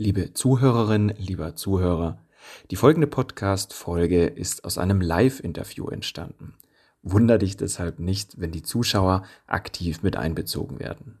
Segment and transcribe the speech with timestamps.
[0.00, 2.22] Liebe Zuhörerin, lieber Zuhörer,
[2.70, 6.54] die folgende Podcast-Folge ist aus einem Live-Interview entstanden.
[7.02, 11.18] Wunder dich deshalb nicht, wenn die Zuschauer aktiv mit einbezogen werden.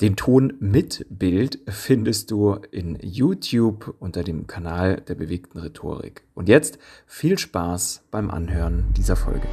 [0.00, 6.22] Den Ton mit Bild findest du in YouTube unter dem Kanal der bewegten Rhetorik.
[6.34, 9.48] Und jetzt viel Spaß beim Anhören dieser Folge.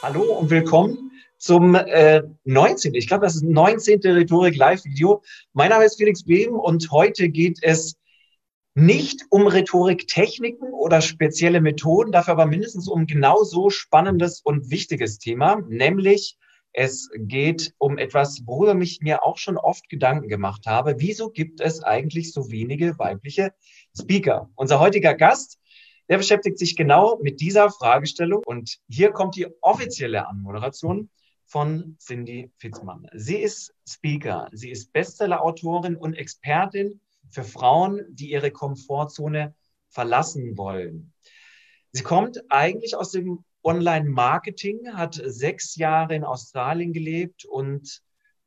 [0.00, 1.11] Hallo und willkommen
[1.42, 2.94] zum äh, 19.
[2.94, 4.00] Ich glaube, das ist 19.
[4.04, 5.24] Rhetorik Live-Video.
[5.52, 7.96] Mein Name ist Felix Beben und heute geht es
[8.74, 15.18] nicht um Rhetoriktechniken oder spezielle Methoden, dafür aber mindestens um genau so spannendes und wichtiges
[15.18, 16.38] Thema, nämlich
[16.72, 20.94] es geht um etwas, worüber ich mir auch schon oft Gedanken gemacht habe.
[20.98, 23.52] Wieso gibt es eigentlich so wenige weibliche
[24.00, 24.48] Speaker?
[24.54, 25.58] Unser heutiger Gast,
[26.08, 31.10] der beschäftigt sich genau mit dieser Fragestellung und hier kommt die offizielle Anmoderation
[31.52, 33.06] von Cindy Fitzmann.
[33.12, 39.54] Sie ist Speaker, sie ist Bestseller-Autorin und Expertin für Frauen, die ihre Komfortzone
[39.90, 41.12] verlassen wollen.
[41.92, 48.00] Sie kommt eigentlich aus dem Online-Marketing, hat sechs Jahre in Australien gelebt und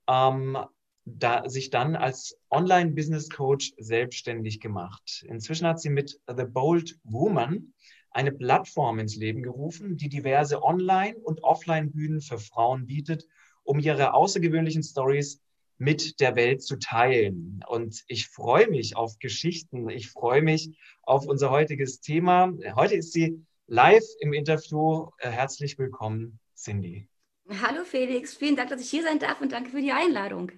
[0.08, 0.58] ähm,
[1.06, 5.24] da, sich dann als Online-Business-Coach selbstständig gemacht.
[5.30, 7.72] Inzwischen hat sie mit The Bold Woman
[8.16, 13.28] eine Plattform ins Leben gerufen, die diverse Online- und Offline-Bühnen für Frauen bietet,
[13.64, 15.42] um ihre außergewöhnlichen Stories
[15.78, 17.62] mit der Welt zu teilen.
[17.68, 19.90] Und ich freue mich auf Geschichten.
[19.90, 22.54] Ich freue mich auf unser heutiges Thema.
[22.76, 25.10] Heute ist sie live im Interview.
[25.18, 27.10] Äh, herzlich willkommen, Cindy.
[27.50, 30.52] Hallo Felix, vielen Dank, dass ich hier sein darf und danke für die Einladung.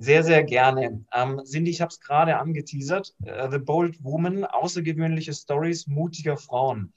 [0.00, 1.04] Sehr, sehr gerne.
[1.12, 3.14] Ähm, Cindy, ich habe es gerade angeteasert.
[3.20, 6.92] Uh, The Bold Woman, außergewöhnliche Stories mutiger Frauen.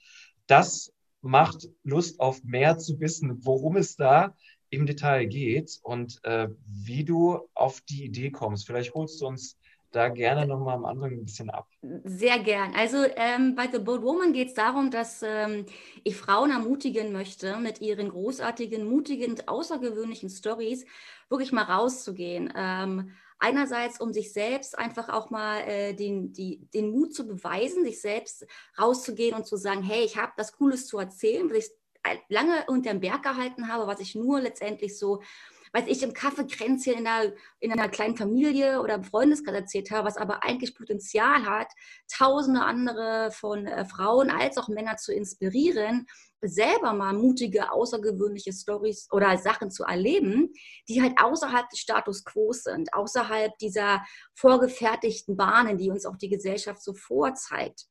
[0.45, 4.35] Das macht Lust auf mehr zu wissen, worum es da
[4.69, 8.67] im Detail geht und äh, wie du auf die Idee kommst.
[8.67, 9.57] Vielleicht holst du uns
[9.91, 11.67] da gerne nochmal am Anfang ein bisschen ab.
[12.03, 12.73] Sehr gern.
[12.75, 15.65] Also ähm, bei The Bold Woman geht es darum, dass ähm,
[16.03, 20.85] ich Frauen ermutigen möchte, mit ihren großartigen, mutigen, außergewöhnlichen Stories
[21.29, 22.51] wirklich mal rauszugehen.
[22.55, 27.83] Ähm, einerseits, um sich selbst einfach auch mal äh, den, die, den Mut zu beweisen,
[27.83, 28.45] sich selbst
[28.79, 31.71] rauszugehen und zu sagen, hey, ich habe das Cooles zu erzählen, was ich
[32.29, 35.21] lange unter dem Berg gehalten habe, was ich nur letztendlich so
[35.73, 40.07] weiß ich, im Kaffeekränzchen in einer, in einer kleinen Familie oder im Freundeskreis erzählt habe,
[40.07, 41.71] was aber eigentlich Potenzial hat,
[42.11, 46.07] tausende andere von äh, Frauen als auch Männer zu inspirieren,
[46.41, 50.51] selber mal mutige, außergewöhnliche Stories oder Sachen zu erleben,
[50.89, 54.03] die halt außerhalb des Status quo sind, außerhalb dieser
[54.33, 57.85] vorgefertigten Bahnen, die uns auch die Gesellschaft so vorzeigt.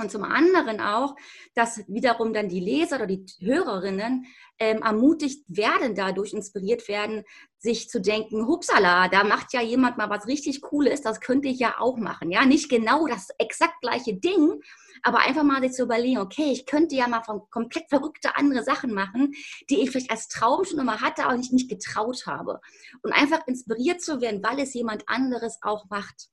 [0.00, 1.14] Und zum anderen auch,
[1.54, 4.26] dass wiederum dann die Leser oder die Hörerinnen
[4.58, 7.24] ähm, ermutigt werden, dadurch inspiriert werden,
[7.58, 11.58] sich zu denken, hupsala, da macht ja jemand mal was richtig Cooles, das könnte ich
[11.58, 12.30] ja auch machen.
[12.30, 14.60] Ja, nicht genau das exakt gleiche Ding,
[15.02, 18.64] aber einfach mal sich zu überlegen, okay, ich könnte ja mal von komplett verrückte andere
[18.64, 19.32] Sachen machen,
[19.70, 22.60] die ich vielleicht als Traum schon immer hatte, aber nicht, nicht getraut habe.
[23.02, 26.28] Und einfach inspiriert zu werden, weil es jemand anderes auch macht.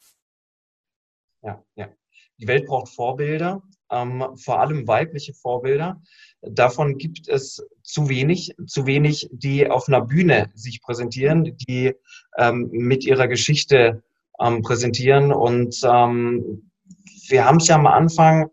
[1.42, 1.90] Ja, ja.
[2.42, 6.02] Die Welt braucht Vorbilder, ähm, vor allem weibliche Vorbilder.
[6.42, 11.94] Davon gibt es zu wenig, zu wenig, die auf einer Bühne sich präsentieren, die
[12.38, 14.02] ähm, mit ihrer Geschichte
[14.40, 15.32] ähm, präsentieren.
[15.32, 16.72] Und ähm,
[17.28, 18.50] wir haben es ja am Anfang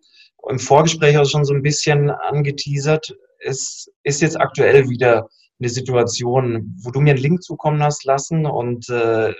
[0.50, 3.16] im Vorgespräch auch schon so ein bisschen angeteasert.
[3.38, 5.28] Es ist jetzt aktuell wieder
[5.60, 9.32] eine Situation, wo du mir einen Link zukommen hast lassen und äh,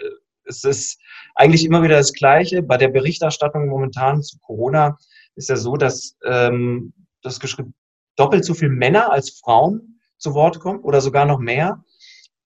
[0.48, 1.00] es ist
[1.34, 2.62] eigentlich immer wieder das Gleiche.
[2.62, 4.98] Bei der Berichterstattung momentan zu Corona
[5.36, 6.92] ist ja so, dass ähm,
[7.22, 7.75] das geschrieben
[8.16, 11.84] doppelt so viele Männer als Frauen zu Wort kommen oder sogar noch mehr.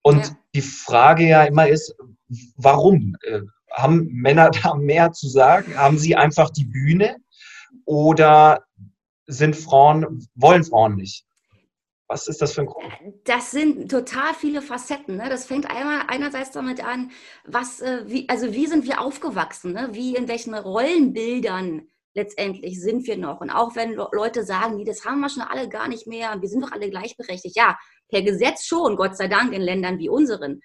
[0.02, 0.36] Und ja.
[0.54, 1.94] die Frage ja immer ist,
[2.56, 3.16] warum?
[3.22, 3.40] Äh,
[3.72, 5.76] haben Männer da mehr zu sagen?
[5.76, 7.16] Haben sie einfach die Bühne?
[7.86, 8.64] Oder
[9.26, 11.24] sind Frauen, wollen Frauen nicht?
[12.12, 12.92] Was ist das für ein Grund?
[13.24, 15.16] Das sind total viele Facetten.
[15.16, 15.30] Ne?
[15.30, 17.10] Das fängt einmal einerseits damit an,
[17.46, 19.72] was, äh, wie, also wie sind wir aufgewachsen?
[19.72, 19.88] Ne?
[19.92, 23.40] Wie in welchen Rollenbildern letztendlich sind wir noch?
[23.40, 26.48] Und auch wenn Leute sagen, nee, das haben wir schon alle gar nicht mehr, wir
[26.50, 27.56] sind doch alle gleichberechtigt.
[27.56, 27.78] Ja,
[28.10, 30.60] per Gesetz schon, Gott sei Dank, in Ländern wie unseren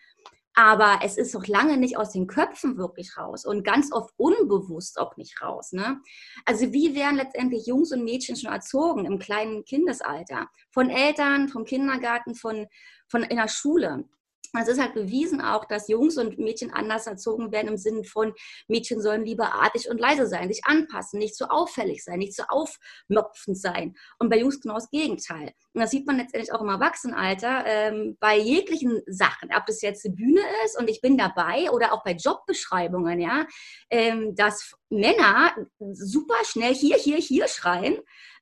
[0.58, 5.00] aber es ist noch lange nicht aus den Köpfen wirklich raus und ganz oft unbewusst
[5.00, 5.72] auch nicht raus.
[5.72, 6.02] Ne?
[6.46, 10.50] Also wie werden letztendlich Jungs und Mädchen schon erzogen im kleinen Kindesalter?
[10.72, 12.66] Von Eltern, vom Kindergarten, von,
[13.08, 14.06] von in der Schule.
[14.54, 18.34] Es ist halt bewiesen auch, dass Jungs und Mädchen anders erzogen werden im Sinne von
[18.68, 22.44] Mädchen sollen lieber artig und leise sein, sich anpassen, nicht so auffällig sein, nicht so
[22.48, 23.96] aufmopfend sein.
[24.20, 25.54] Und bei Jungs genau das Gegenteil.
[25.74, 30.06] Und das sieht man letztendlich auch im Erwachsenenalter ähm, bei jeglichen Sachen, ob das jetzt
[30.06, 33.46] eine Bühne ist und ich bin dabei oder auch bei Jobbeschreibungen, ja,
[33.90, 35.54] ähm, dass Männer
[35.92, 37.98] super schnell hier, hier, hier schreien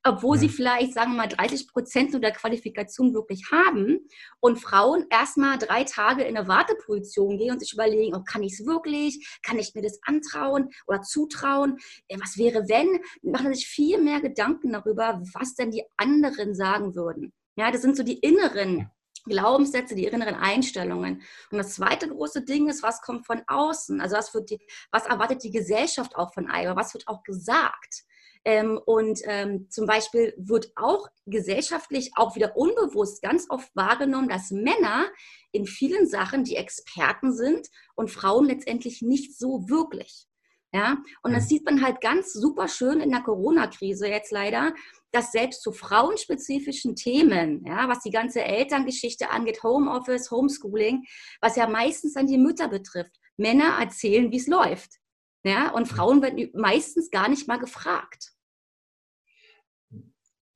[0.05, 0.41] obwohl ja.
[0.41, 4.07] sie vielleicht, sagen wir mal, 30 Prozent der Qualifikation wirklich haben
[4.39, 8.53] und Frauen erstmal drei Tage in eine Warteposition gehen und sich überlegen, oh, kann ich
[8.53, 11.77] es wirklich, kann ich mir das antrauen oder zutrauen,
[12.19, 17.33] was wäre wenn, machen sich viel mehr Gedanken darüber, was denn die anderen sagen würden.
[17.57, 18.91] Ja, das sind so die inneren
[19.25, 21.23] Glaubenssätze, die inneren Einstellungen.
[21.49, 23.99] Und das zweite große Ding ist, was kommt von außen?
[24.01, 24.59] Also was, wird die,
[24.91, 26.75] was erwartet die Gesellschaft auch von einem?
[26.75, 28.03] Was wird auch gesagt?
[28.45, 34.51] Ähm, und ähm, zum Beispiel wird auch gesellschaftlich auch wieder unbewusst ganz oft wahrgenommen, dass
[34.51, 35.07] Männer
[35.51, 40.27] in vielen Sachen die Experten sind und Frauen letztendlich nicht so wirklich.
[40.73, 44.73] Ja, und das sieht man halt ganz super schön in der Corona-Krise jetzt leider,
[45.13, 51.05] dass selbst zu frauenspezifischen Themen, ja, was die ganze Elterngeschichte angeht, Homeoffice, Homeschooling,
[51.39, 54.99] was ja meistens dann die Mütter betrifft, Männer erzählen, wie es läuft.
[55.45, 58.34] Ja, und Frauen werden meistens gar nicht mal gefragt.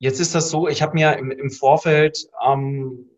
[0.00, 3.10] Jetzt ist das so, ich habe mir im, im Vorfeld ähm,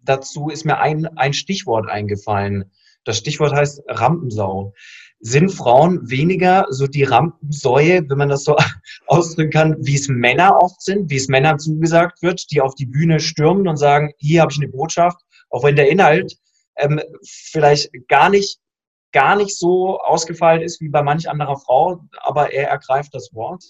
[0.00, 2.72] dazu ist mir ein, ein Stichwort eingefallen.
[3.04, 4.72] Das Stichwort heißt Rampensau.
[5.20, 8.56] Sind Frauen weniger so die Rampensäue, wenn man das so
[9.06, 12.86] ausdrücken kann, wie es Männer oft sind, wie es Männern zugesagt wird, die auf die
[12.86, 15.20] Bühne stürmen und sagen, hier habe ich eine Botschaft,
[15.50, 16.34] auch wenn der Inhalt
[16.78, 18.58] ähm, vielleicht gar nicht,
[19.12, 23.62] gar nicht so ausgefeilt ist wie bei manch anderer Frau, aber er ergreift das Wort?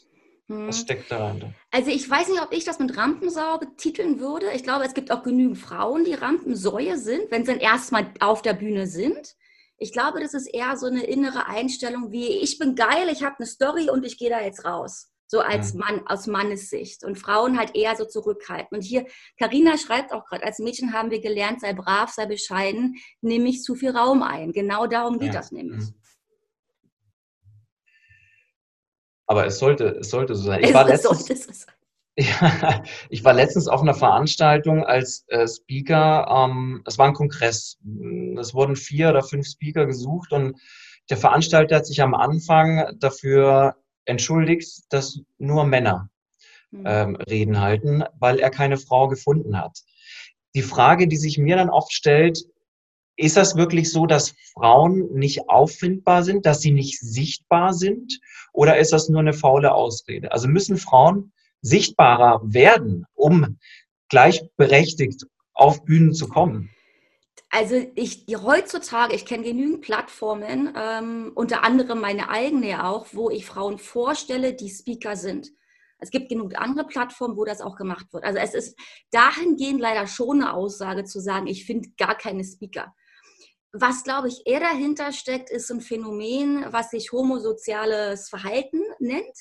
[0.49, 1.53] Was steckt dahinter?
[1.73, 4.53] Also ich weiß nicht, ob ich das mit Rampensau betiteln würde.
[4.55, 8.43] Ich glaube, es gibt auch genügend Frauen, die Rampensäue sind, wenn sie dann erstmal auf
[8.43, 9.35] der Bühne sind.
[9.79, 13.37] Ich glaube, das ist eher so eine innere Einstellung wie, ich bin geil, ich habe
[13.39, 15.11] eine Story und ich gehe da jetzt raus.
[15.27, 15.81] So als ja.
[15.81, 17.03] Mann, aus Mannes Sicht.
[17.03, 18.77] Und Frauen halt eher so zurückhalten.
[18.77, 19.07] Und hier,
[19.39, 23.63] Karina schreibt auch gerade, als Mädchen haben wir gelernt, sei brav, sei bescheiden, nehme ich
[23.65, 24.53] zu viel Raum ein.
[24.53, 25.41] Genau darum geht ja.
[25.41, 25.87] das nämlich.
[25.87, 25.95] Mhm.
[29.27, 30.63] Aber es sollte, es sollte so sein.
[30.63, 31.67] Ich war, letztens,
[32.19, 36.27] ja, ich war letztens auf einer Veranstaltung als äh, Speaker.
[36.29, 37.79] Ähm, es war ein Kongress.
[38.39, 40.61] Es wurden vier oder fünf Speaker gesucht und
[41.11, 43.77] der Veranstalter hat sich am Anfang dafür
[44.07, 46.09] entschuldigt, dass nur Männer
[46.71, 46.85] hm.
[46.87, 49.81] ähm, Reden halten, weil er keine Frau gefunden hat.
[50.55, 52.45] Die Frage, die sich mir dann oft stellt,
[53.17, 58.21] ist das wirklich so, dass Frauen nicht auffindbar sind, dass sie nicht sichtbar sind?
[58.53, 60.33] Oder ist das nur eine faule Ausrede?
[60.33, 61.33] Also müssen Frauen
[61.63, 63.59] sichtbarer werden, um
[64.09, 66.71] gleichberechtigt auf Bühnen zu kommen?
[67.49, 73.47] Also ich heutzutage, ich kenne genügend Plattformen, ähm, unter anderem meine eigene auch, wo ich
[73.47, 75.53] Frauen vorstelle, die Speaker sind.
[75.99, 78.25] Es gibt genug andere Plattformen, wo das auch gemacht wird.
[78.25, 78.79] Also es ist
[79.11, 82.95] dahingehend leider schon eine Aussage zu sagen, ich finde gar keine Speaker.
[83.79, 89.37] Was, glaube ich, eher dahinter steckt, ist ein Phänomen, was sich homosoziales Verhalten nennt,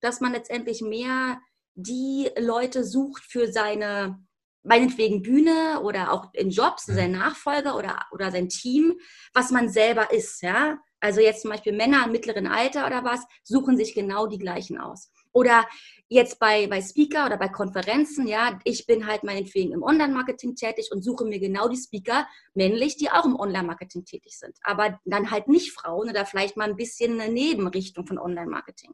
[0.00, 1.40] dass man letztendlich mehr
[1.74, 4.22] die Leute sucht für seine,
[4.62, 8.98] meinetwegen Bühne oder auch in Jobs, sein Nachfolger oder, oder sein Team,
[9.32, 10.42] was man selber ist.
[10.42, 10.78] Ja?
[11.00, 14.78] Also jetzt zum Beispiel Männer im mittleren Alter oder was, suchen sich genau die gleichen
[14.78, 15.10] aus.
[15.32, 15.66] Oder
[16.08, 20.90] jetzt bei, bei Speaker oder bei Konferenzen, ja, ich bin halt meinetwegen im Online-Marketing tätig
[20.90, 24.56] und suche mir genau die Speaker männlich, die auch im Online-Marketing tätig sind.
[24.62, 28.92] Aber dann halt nicht Frauen oder vielleicht mal ein bisschen eine Nebenrichtung von Online-Marketing.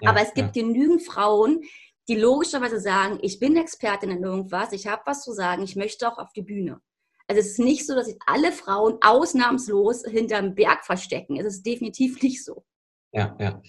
[0.00, 0.62] Ja, Aber es gibt ja.
[0.62, 1.62] genügend Frauen,
[2.08, 6.10] die logischerweise sagen, ich bin Expertin in irgendwas, ich habe was zu sagen, ich möchte
[6.10, 6.80] auch auf die Bühne.
[7.26, 11.36] Also es ist nicht so, dass sich alle Frauen ausnahmslos hinterm Berg verstecken.
[11.36, 12.64] Es ist definitiv nicht so.
[13.12, 13.62] Ja, ja.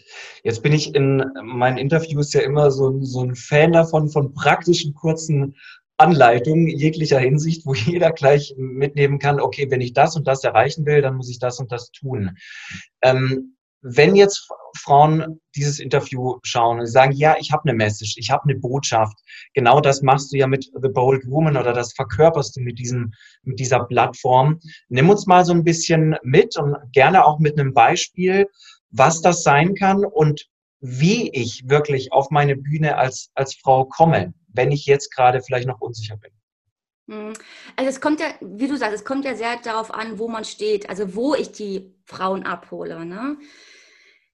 [0.44, 4.94] Jetzt bin ich in meinen Interviews ja immer so, so ein Fan davon, von praktischen
[4.94, 5.56] kurzen
[5.98, 10.86] Anleitungen jeglicher Hinsicht, wo jeder gleich mitnehmen kann, okay, wenn ich das und das erreichen
[10.86, 12.38] will, dann muss ich das und das tun.
[13.02, 18.30] Ähm, wenn jetzt Frauen dieses Interview schauen und sagen, ja, ich habe eine Message, ich
[18.30, 19.18] habe eine Botschaft,
[19.54, 23.14] genau das machst du ja mit The Bold Woman oder das verkörperst du mit, diesem,
[23.44, 24.60] mit dieser Plattform.
[24.90, 28.48] Nimm uns mal so ein bisschen mit und gerne auch mit einem Beispiel,
[28.92, 30.46] was das sein kann und
[30.82, 35.68] wie ich wirklich auf meine Bühne als, als Frau komme, wenn ich jetzt gerade vielleicht
[35.68, 36.32] noch unsicher bin.
[37.10, 37.34] Hm.
[37.76, 40.46] Also es kommt ja, wie du sagst, es kommt ja sehr darauf an, wo man
[40.46, 43.06] steht, also wo ich die Frauen abhole.
[43.06, 43.38] Ne?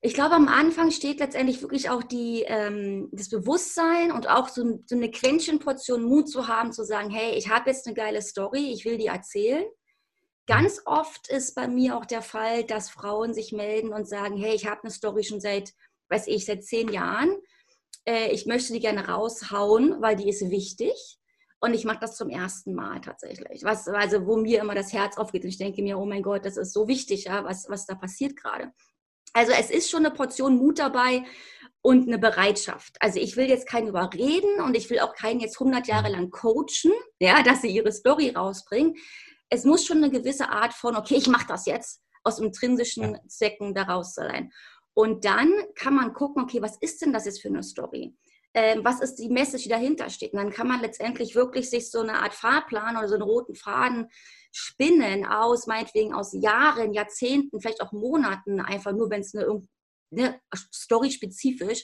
[0.02, 4.84] Ich glaube, am Anfang steht letztendlich wirklich auch die, ähm, das Bewusstsein und auch so,
[4.86, 8.72] so eine Quäntchenportion Mut zu haben, zu sagen, hey, ich habe jetzt eine geile Story,
[8.72, 9.66] ich will die erzählen.
[10.48, 14.54] Ganz oft ist bei mir auch der Fall, dass Frauen sich melden und sagen, hey,
[14.56, 15.74] ich habe eine Story schon seit,
[16.10, 17.36] weiß ich, seit zehn Jahren.
[18.06, 21.18] Äh, ich möchte die gerne raushauen, weil die ist wichtig.
[21.60, 23.64] Und ich mache das zum ersten Mal tatsächlich.
[23.64, 26.46] Was, also wo mir immer das Herz aufgeht und ich denke mir, oh mein Gott,
[26.46, 28.72] das ist so wichtig, ja, was, was da passiert gerade.
[29.34, 31.24] Also es ist schon eine Portion Mut dabei
[31.82, 32.96] und eine Bereitschaft.
[33.00, 36.30] Also ich will jetzt keinen überreden und ich will auch keinen jetzt 100 Jahre lang
[36.30, 38.96] coachen, ja, dass sie ihre Story rausbringen.
[39.50, 43.74] Es muss schon eine gewisse Art von, okay, ich mache das jetzt, aus intrinsischen Zwecken
[43.74, 44.52] daraus sein.
[44.94, 48.16] Und dann kann man gucken, okay, was ist denn das jetzt für eine Story?
[48.56, 50.32] ähm, was ist die Message, die dahinter steht.
[50.32, 53.54] Und dann kann man letztendlich wirklich sich so eine Art Fahrplan oder so einen roten
[53.54, 54.08] Faden
[54.54, 59.62] spinnen aus, meinetwegen aus Jahren, Jahrzehnten, vielleicht auch Monaten, einfach nur, wenn es eine,
[60.10, 60.40] eine
[60.74, 61.84] Story spezifisch,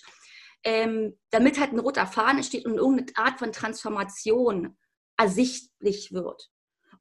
[0.63, 4.77] ähm, damit halt ein roter Faden entsteht und irgendeine Art von Transformation
[5.17, 6.51] ersichtlich wird.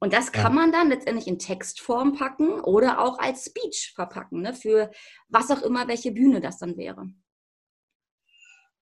[0.03, 0.61] Und das kann ja.
[0.61, 4.89] man dann letztendlich in Textform packen oder auch als Speech verpacken, ne, für
[5.29, 7.05] was auch immer, welche Bühne das dann wäre.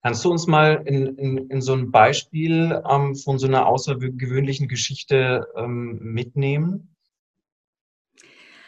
[0.02, 4.66] Kannst du uns mal in, in, in so ein Beispiel ähm, von so einer außergewöhnlichen
[4.66, 6.96] Geschichte ähm, mitnehmen?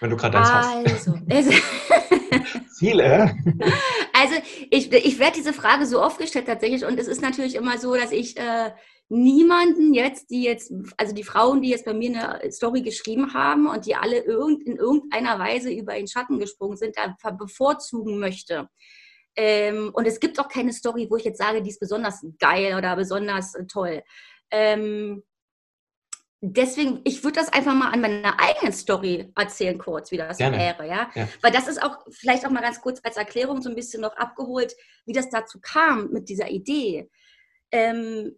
[0.00, 2.78] Wenn du gerade eins also, hast.
[2.78, 3.34] Viele.
[4.22, 4.36] Also
[4.70, 7.96] ich, ich werde diese Frage so oft gestellt tatsächlich und es ist natürlich immer so,
[7.96, 8.70] dass ich äh,
[9.08, 13.66] niemanden jetzt, die jetzt, also die Frauen, die jetzt bei mir eine Story geschrieben haben
[13.66, 18.68] und die alle irgend, in irgendeiner Weise über den Schatten gesprungen sind, da bevorzugen möchte.
[19.34, 22.76] Ähm, und es gibt auch keine Story, wo ich jetzt sage, die ist besonders geil
[22.76, 24.02] oder besonders äh, toll.
[24.52, 25.24] Ähm,
[26.42, 30.58] deswegen, ich würde das einfach mal an meiner eigenen Story erzählen, kurz, wie das Gerne.
[30.58, 31.10] wäre, ja?
[31.14, 31.28] ja?
[31.40, 34.16] Weil das ist auch vielleicht auch mal ganz kurz als Erklärung so ein bisschen noch
[34.16, 34.74] abgeholt,
[35.06, 37.08] wie das dazu kam mit dieser Idee.
[37.70, 38.36] Ähm,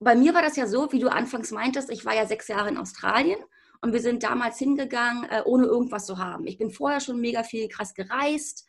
[0.00, 2.70] bei mir war das ja so, wie du anfangs meintest, ich war ja sechs Jahre
[2.70, 3.38] in Australien
[3.82, 6.46] und wir sind damals hingegangen, äh, ohne irgendwas zu haben.
[6.46, 8.66] Ich bin vorher schon mega viel krass gereist,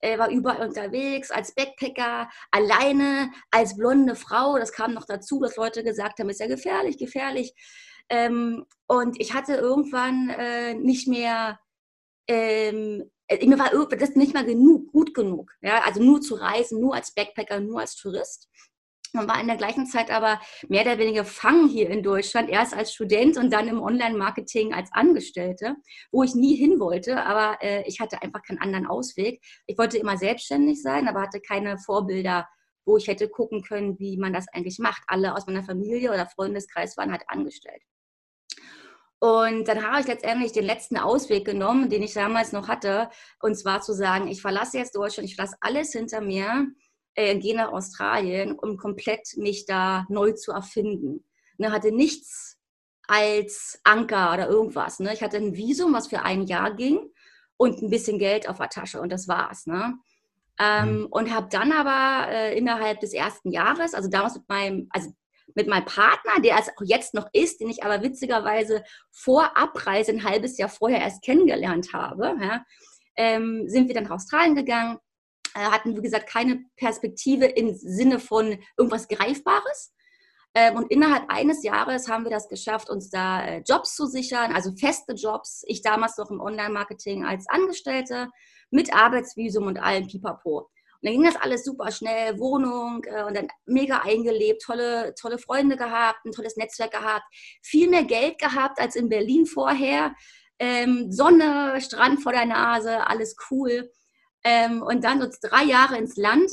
[0.00, 4.58] äh, war überall unterwegs als Backpacker, alleine, als blonde Frau.
[4.58, 7.54] Das kam noch dazu, dass Leute gesagt haben, ist ja gefährlich, gefährlich.
[8.08, 11.58] Ähm, und ich hatte irgendwann äh, nicht mehr,
[12.28, 15.52] ähm, äh, mir war das nicht mal genug, gut genug.
[15.60, 15.82] Ja?
[15.84, 18.48] Also nur zu reisen, nur als Backpacker, nur als Tourist
[19.14, 22.74] und war in der gleichen Zeit aber mehr oder weniger fangen hier in Deutschland, erst
[22.74, 25.76] als Student und dann im Online-Marketing als Angestellte,
[26.10, 29.42] wo ich nie hin wollte, aber äh, ich hatte einfach keinen anderen Ausweg.
[29.66, 32.48] Ich wollte immer selbstständig sein, aber hatte keine Vorbilder,
[32.84, 35.02] wo ich hätte gucken können, wie man das eigentlich macht.
[35.08, 37.82] Alle aus meiner Familie oder Freundeskreis waren halt angestellt.
[39.18, 43.08] Und dann habe ich letztendlich den letzten Ausweg genommen, den ich damals noch hatte,
[43.40, 46.68] und zwar zu sagen, ich verlasse jetzt Deutschland, ich lasse alles hinter mir
[47.16, 51.24] äh, gehe nach Australien, um komplett mich da neu zu erfinden.
[51.58, 52.58] Ne, hatte nichts
[53.08, 55.00] als Anker oder irgendwas.
[55.00, 55.12] Ne?
[55.12, 57.00] Ich hatte ein Visum, was für ein Jahr ging
[57.56, 59.66] und ein bisschen Geld auf der Tasche und das war's.
[59.66, 59.94] Ne?
[60.58, 61.06] Ähm, mhm.
[61.06, 65.10] Und habe dann aber äh, innerhalb des ersten Jahres, also damals mit meinem, also
[65.54, 70.12] mit meinem Partner, der es auch jetzt noch ist, den ich aber witzigerweise vor Abreise
[70.12, 72.64] ein halbes Jahr vorher erst kennengelernt habe, ja,
[73.16, 74.98] ähm, sind wir dann nach Australien gegangen
[75.64, 79.92] hatten, wie gesagt, keine Perspektive im Sinne von irgendwas Greifbares.
[80.56, 84.54] Ähm, und innerhalb eines Jahres haben wir das geschafft, uns da äh, Jobs zu sichern,
[84.54, 85.62] also feste Jobs.
[85.66, 88.30] Ich damals noch im Online-Marketing als Angestellte
[88.70, 90.58] mit Arbeitsvisum und allem Pipapo.
[90.60, 90.68] Und
[91.02, 95.76] dann ging das alles super schnell, Wohnung äh, und dann mega eingelebt, tolle, tolle Freunde
[95.76, 97.24] gehabt, ein tolles Netzwerk gehabt,
[97.62, 100.14] viel mehr Geld gehabt als in Berlin vorher.
[100.58, 103.90] Ähm, Sonne, Strand vor der Nase, alles cool.
[104.46, 106.48] Ähm, und dann so drei Jahre ins Land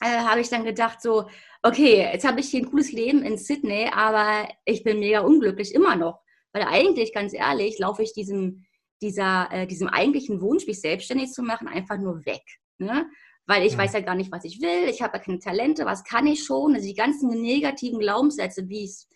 [0.00, 1.28] äh, habe ich dann gedacht, so,
[1.60, 5.74] okay, jetzt habe ich hier ein cooles Leben in Sydney, aber ich bin mega unglücklich
[5.74, 6.20] immer noch.
[6.52, 8.64] Weil eigentlich, ganz ehrlich, laufe ich diesem,
[9.02, 12.44] dieser, äh, diesem eigentlichen Wunsch, mich selbstständig zu machen, einfach nur weg.
[12.78, 13.10] Ne?
[13.44, 13.78] Weil ich ja.
[13.78, 16.44] weiß ja gar nicht, was ich will, ich habe ja keine Talente, was kann ich
[16.44, 16.76] schon?
[16.76, 19.08] Also die ganzen negativen Glaubenssätze, wie es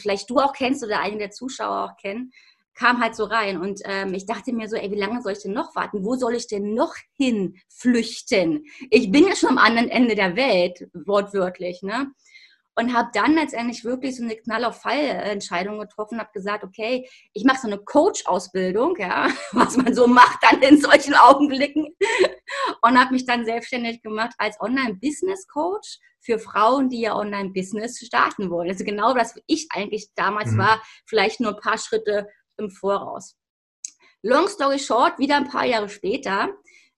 [0.00, 2.32] vielleicht du auch kennst oder einige der Zuschauer auch kennen,
[2.74, 5.42] kam halt so rein und ähm, ich dachte mir so, ey, wie lange soll ich
[5.42, 6.04] denn noch warten?
[6.04, 8.64] Wo soll ich denn noch hin flüchten?
[8.90, 12.12] Ich bin ja schon am anderen Ende der Welt, wortwörtlich, ne?
[12.74, 17.06] Und habe dann letztendlich wirklich so eine Knall auf Fall Entscheidung getroffen, habe gesagt, okay,
[17.34, 21.94] ich mache so eine Coach-Ausbildung, ja, was man so macht dann in solchen Augenblicken
[22.80, 28.70] und habe mich dann selbstständig gemacht als Online-Business-Coach für Frauen, die ja Online-Business starten wollen.
[28.70, 30.58] Also genau das, wie ich eigentlich damals mhm.
[30.58, 32.28] war, vielleicht nur ein paar Schritte
[32.62, 33.36] im Voraus.
[34.22, 36.50] Long story short, wieder ein paar Jahre später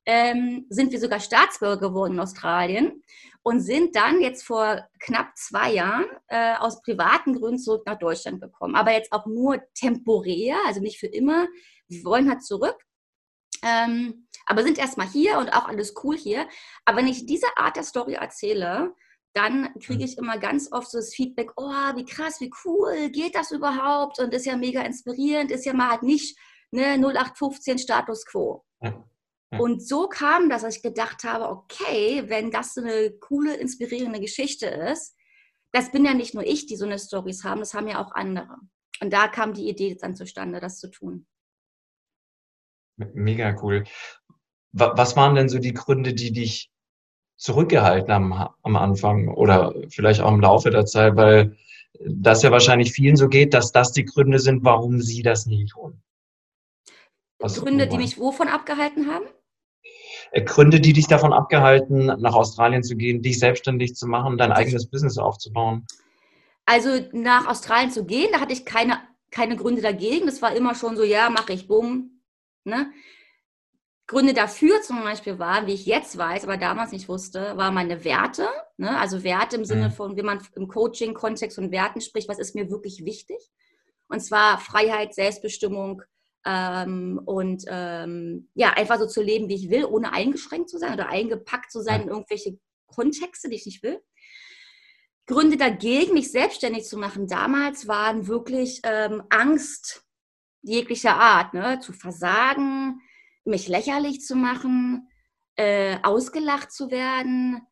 [0.06, 3.02] ähm, sind wir sogar Staatsbürger geworden in Australien
[3.42, 8.40] und sind dann jetzt vor knapp zwei Jahren äh, aus privaten Gründen zurück nach Deutschland
[8.40, 8.74] gekommen.
[8.74, 11.48] Aber jetzt auch nur temporär, also nicht für immer.
[11.88, 12.76] Wir wollen halt zurück.
[13.62, 16.46] Ähm, aber sind erstmal hier und auch alles cool hier.
[16.84, 18.94] Aber wenn ich diese Art der Story erzähle,
[19.34, 23.34] dann kriege ich immer ganz oft so das Feedback, oh, wie krass, wie cool, geht
[23.34, 24.20] das überhaupt?
[24.20, 26.38] Und ist ja mega inspirierend, ist ja mal halt nicht
[26.70, 28.64] ne, 0815 Status Quo.
[28.80, 29.04] Ja.
[29.54, 29.60] Ja.
[29.60, 34.20] Und so kam das, dass ich gedacht habe, okay, wenn das so eine coole, inspirierende
[34.20, 35.16] Geschichte ist,
[35.72, 38.12] das bin ja nicht nur ich, die so eine Stories haben, das haben ja auch
[38.12, 38.56] andere.
[39.00, 41.26] Und da kam die Idee dann zustande, das zu tun.
[42.96, 43.84] Mega cool.
[44.72, 46.70] Was waren denn so die Gründe, die dich
[47.36, 51.56] zurückgehalten haben am Anfang oder vielleicht auch im Laufe der Zeit, weil
[52.00, 55.66] das ja wahrscheinlich vielen so geht, dass das die Gründe sind, warum sie das nie
[55.66, 56.00] tun.
[57.38, 59.26] Was Gründe, die mich wovon abgehalten haben?
[60.32, 64.52] Äh, Gründe, die dich davon abgehalten, nach Australien zu gehen, dich selbstständig zu machen, dein
[64.52, 65.86] eigenes Business aufzubauen?
[66.66, 68.98] Also nach Australien zu gehen, da hatte ich keine,
[69.30, 70.26] keine Gründe dagegen.
[70.26, 72.22] Das war immer schon so, ja, mache ich, bumm.
[72.64, 72.90] Ne?
[74.06, 78.04] Gründe dafür zum Beispiel waren, wie ich jetzt weiß, aber damals nicht wusste, waren meine
[78.04, 78.46] Werte.
[78.76, 78.98] Ne?
[78.98, 79.92] Also Werte im Sinne mhm.
[79.92, 83.38] von, wie man im Coaching-Kontext von Werten spricht, was ist mir wirklich wichtig?
[84.08, 86.02] Und zwar Freiheit, Selbstbestimmung
[86.44, 90.92] ähm, und ähm, ja, einfach so zu leben, wie ich will, ohne eingeschränkt zu sein
[90.92, 94.02] oder eingepackt zu sein in irgendwelche Kontexte, die ich nicht will.
[95.26, 100.04] Gründe dagegen, mich selbstständig zu machen damals waren wirklich ähm, Angst
[100.60, 101.80] jeglicher Art, ne?
[101.80, 103.00] zu versagen,
[103.44, 105.08] mich lächerlich zu machen,
[105.56, 107.66] äh, ausgelacht zu werden,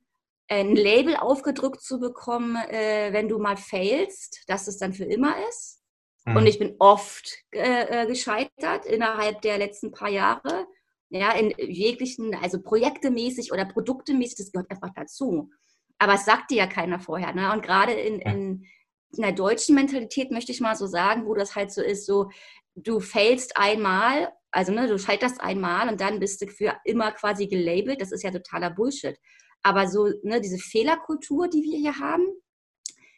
[0.48, 5.34] ein Label aufgedrückt zu bekommen, äh, wenn du mal failst, dass es dann für immer
[5.48, 5.82] ist.
[6.24, 6.36] Mhm.
[6.36, 10.66] Und ich bin oft äh, äh, gescheitert innerhalb der letzten paar Jahre.
[11.08, 15.50] Ja, in jeglichen, also projektemäßig oder produktemäßig, das gehört einfach dazu.
[15.98, 17.34] Aber es sagt dir ja keiner vorher.
[17.34, 17.52] Ne?
[17.52, 18.66] Und gerade in, in,
[19.14, 22.30] in der deutschen Mentalität möchte ich mal so sagen, wo das halt so ist, so
[22.74, 27.46] du failst einmal also ne, du scheiterst einmal und dann bist du für immer quasi
[27.46, 28.00] gelabelt.
[28.00, 29.18] Das ist ja totaler Bullshit.
[29.62, 32.26] Aber so ne, diese Fehlerkultur, die wir hier haben,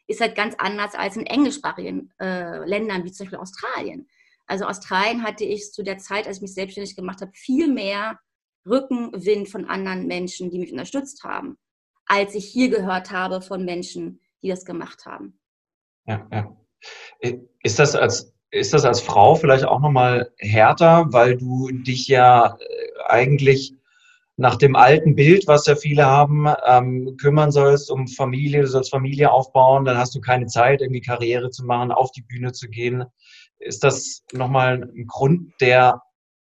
[0.07, 4.09] ist halt ganz anders als in englischsprachigen äh, Ländern wie zum Beispiel Australien.
[4.47, 8.21] Also Australien hatte ich zu der Zeit, als ich mich selbstständig gemacht habe, viel mehr
[8.67, 11.59] Rückenwind von anderen Menschen, die mich unterstützt haben,
[12.07, 15.40] als ich hier gehört habe von Menschen, die das gemacht haben.
[16.07, 16.57] Ja, ja.
[17.62, 22.57] Ist das als ist das als Frau vielleicht auch nochmal härter, weil du dich ja
[22.59, 23.75] äh, eigentlich
[24.37, 28.90] nach dem alten Bild, was ja viele haben, ähm, kümmern sollst um Familie, du sollst
[28.90, 32.69] Familie aufbauen, dann hast du keine Zeit, irgendwie Karriere zu machen, auf die Bühne zu
[32.69, 33.05] gehen.
[33.59, 36.03] Ist das nochmal ein Grund, der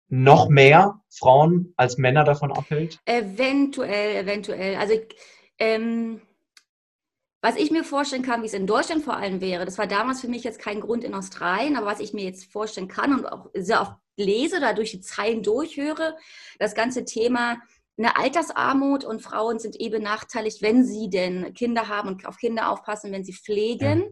[0.09, 2.99] noch mehr Frauen als Männer davon abhält?
[3.07, 4.77] Eventuell, eventuell.
[4.77, 4.95] Also
[5.59, 6.21] ähm,
[7.43, 10.21] was ich mir vorstellen kann, wie es in Deutschland vor allem wäre, das war damals
[10.21, 13.27] für mich jetzt kein Grund in Australien, aber was ich mir jetzt vorstellen kann und
[13.27, 16.17] auch sehr oft lese, da durch die Zeilen durchhöre,
[16.59, 17.59] das ganze Thema
[17.97, 22.71] eine Altersarmut und Frauen sind eh benachteiligt, wenn sie denn Kinder haben und auf Kinder
[22.71, 24.01] aufpassen, wenn sie pflegen.
[24.01, 24.09] Ja.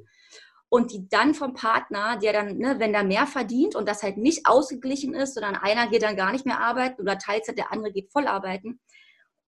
[0.71, 4.19] Und die dann vom Partner, der dann, ne, wenn der mehr verdient und das halt
[4.19, 7.91] nicht ausgeglichen ist, sondern einer geht dann gar nicht mehr arbeiten oder Teilzeit, der andere
[7.91, 8.79] geht voll arbeiten.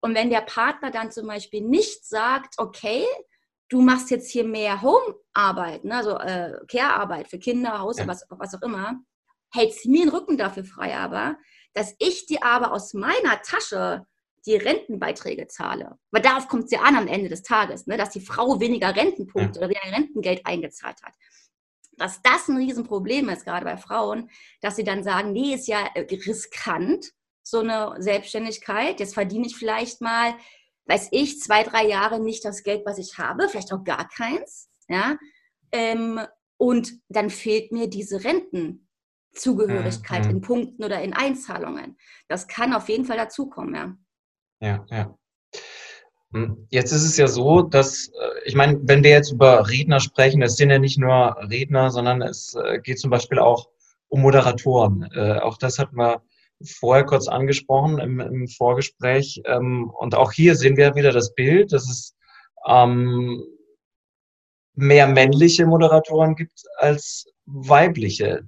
[0.01, 3.05] Und wenn der Partner dann zum Beispiel nicht sagt, okay,
[3.71, 5.97] du machst jetzt hier mehr Home-Arbeit, ne?
[5.97, 8.07] also äh, Care-Arbeit für Kinder, Haus, ja.
[8.07, 9.01] was, was auch immer,
[9.53, 11.39] hältst mir den Rücken dafür frei, aber
[11.73, 14.05] dass ich dir aber aus meiner Tasche
[14.47, 15.99] die Rentenbeiträge zahle.
[16.11, 17.97] Weil darauf kommt es ja an am Ende des Tages, ne?
[17.97, 19.67] dass die Frau weniger Rentenpunkte ja.
[19.67, 21.15] oder weniger Rentengeld eingezahlt hat.
[21.97, 24.31] Dass das ein Riesenproblem ist, gerade bei Frauen,
[24.63, 29.01] dass sie dann sagen, nee, ist ja äh, riskant, so eine Selbstständigkeit.
[29.01, 30.35] Jetzt verdiene ich vielleicht mal
[30.91, 34.69] weiß ich, zwei, drei Jahre nicht das Geld, was ich habe, vielleicht auch gar keins.
[34.89, 35.17] Ja?
[35.71, 36.21] Ähm,
[36.57, 40.31] und dann fehlt mir diese Rentenzugehörigkeit mhm.
[40.31, 41.97] in Punkten oder in Einzahlungen.
[42.29, 43.97] Das kann auf jeden Fall dazukommen, ja.
[44.61, 45.17] Ja, ja.
[46.33, 50.01] Hm, jetzt ist es ja so, dass, äh, ich meine, wenn wir jetzt über Redner
[50.01, 53.69] sprechen, es sind ja nicht nur Redner, sondern es äh, geht zum Beispiel auch
[54.09, 55.09] um Moderatoren.
[55.15, 56.23] Äh, auch das hatten wir
[56.79, 59.43] vorher kurz angesprochen im, im Vorgespräch.
[59.47, 62.17] Ähm, und auch hier sehen wir wieder das Bild, dass es
[62.67, 63.43] ähm,
[64.75, 68.43] mehr männliche Moderatoren gibt als weibliche.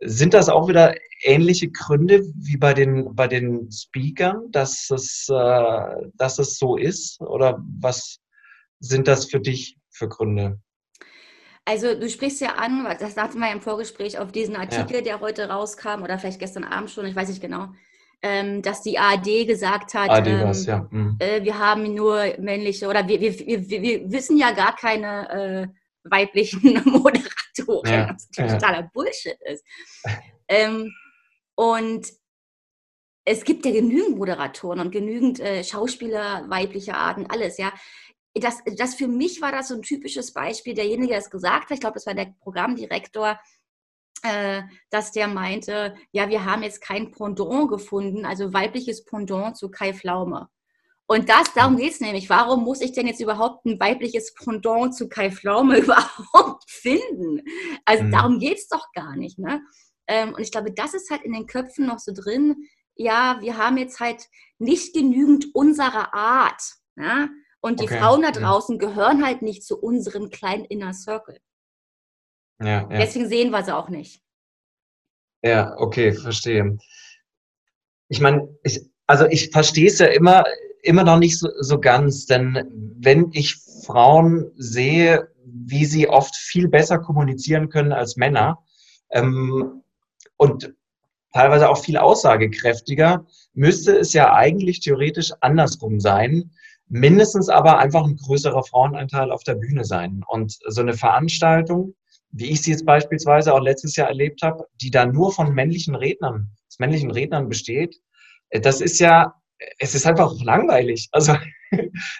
[0.00, 6.10] Sind das auch wieder ähnliche Gründe wie bei den, bei den Speakern, dass es, äh,
[6.14, 7.20] dass es so ist?
[7.20, 8.20] Oder was
[8.78, 10.60] sind das für dich für Gründe?
[11.68, 15.02] Also du sprichst ja an, das hatten wir ja im Vorgespräch, auf diesen Artikel, ja.
[15.02, 17.68] der heute rauskam oder vielleicht gestern Abend schon, ich weiß nicht genau.
[18.22, 20.88] ähm, dass die ARD gesagt hat, ARD ähm, ja.
[20.90, 21.16] Mhm.
[21.18, 26.08] äh, wir haben nur männliche oder wir, wir, wir, wir wissen ja gar keine äh,
[26.08, 29.62] weiblichen Moderatoren, Ja, was totaler Bullshit ist.
[30.48, 30.90] ähm,
[31.54, 32.06] und
[33.26, 37.74] es gibt ja genügend Moderatoren und genügend äh, Schauspieler weiblicher Arten, alles, ja.
[38.34, 41.72] Das, das für mich war das so ein typisches Beispiel, derjenige, der es gesagt hat,
[41.72, 43.38] ich glaube, das war der Programmdirektor,
[44.22, 49.70] äh, dass der meinte, ja, wir haben jetzt kein Pendant gefunden, also weibliches Pendant zu
[49.70, 50.48] Kai Pflaume.
[51.10, 52.28] Und das, darum geht es nämlich.
[52.28, 57.42] Warum muss ich denn jetzt überhaupt ein weibliches Pendant zu Kai Pflaume überhaupt finden?
[57.86, 58.12] Also Mhm.
[58.12, 59.38] darum geht es doch gar nicht.
[59.38, 59.62] Ne?
[60.06, 62.68] Ähm, und ich glaube, das ist halt in den Köpfen noch so drin.
[62.94, 64.26] Ja, wir haben jetzt halt
[64.58, 66.62] nicht genügend unserer Art.
[66.96, 67.28] Ja?
[67.60, 71.40] Und die Okay, Frauen da draußen gehören halt nicht zu unserem kleinen Inner Circle.
[72.60, 72.88] Ja, ja.
[72.88, 74.22] Deswegen sehen wir sie auch nicht.
[75.42, 76.78] Ja, okay, verstehe.
[78.08, 80.44] Ich meine, ich, also ich verstehe es ja immer,
[80.82, 86.68] immer noch nicht so, so ganz, denn wenn ich Frauen sehe, wie sie oft viel
[86.68, 88.64] besser kommunizieren können als Männer
[89.10, 89.82] ähm,
[90.36, 90.74] und
[91.32, 96.50] teilweise auch viel aussagekräftiger, müsste es ja eigentlich theoretisch andersrum sein,
[96.88, 100.22] mindestens aber einfach ein größerer Frauenanteil auf der Bühne sein.
[100.26, 101.94] Und so eine Veranstaltung,
[102.30, 105.94] wie ich sie jetzt beispielsweise auch letztes Jahr erlebt habe, die da nur von männlichen
[105.94, 107.96] Rednern, aus männlichen Rednern besteht,
[108.50, 109.34] äh, das ist ja,
[109.78, 111.08] es ist einfach langweilig.
[111.12, 111.36] Also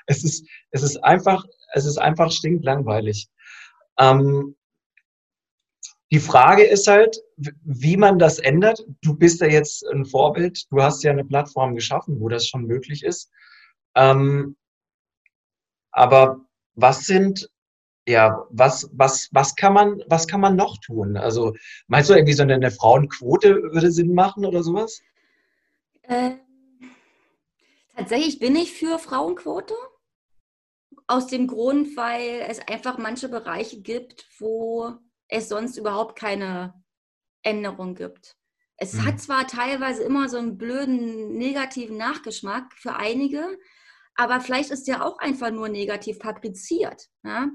[0.07, 3.29] es ist, es ist einfach, es ist einfach stinklangweilig.
[3.99, 4.57] Ähm,
[6.11, 8.85] die Frage ist halt, wie man das ändert.
[9.03, 10.71] Du bist ja jetzt ein Vorbild.
[10.71, 13.31] Du hast ja eine Plattform geschaffen, wo das schon möglich ist.
[13.95, 14.57] Ähm,
[15.99, 16.41] aber
[16.75, 17.51] was sind,
[18.09, 21.17] ja, was, was, was kann man, was kann man noch tun?
[21.17, 21.55] Also,
[21.89, 25.01] meinst du irgendwie so eine, eine Frauenquote würde Sinn machen oder sowas?
[26.05, 26.41] Ähm,
[27.97, 29.75] tatsächlich bin ich für Frauenquote.
[31.07, 34.95] Aus dem Grund, weil es einfach manche Bereiche gibt, wo
[35.29, 36.75] es sonst überhaupt keine
[37.43, 38.37] Änderung gibt.
[38.77, 39.07] Es Mhm.
[39.07, 43.59] hat zwar teilweise immer so einen blöden negativen Nachgeschmack für einige,
[44.19, 47.09] aber vielleicht ist der auch einfach nur negativ fabriziert.
[47.23, 47.49] Ja?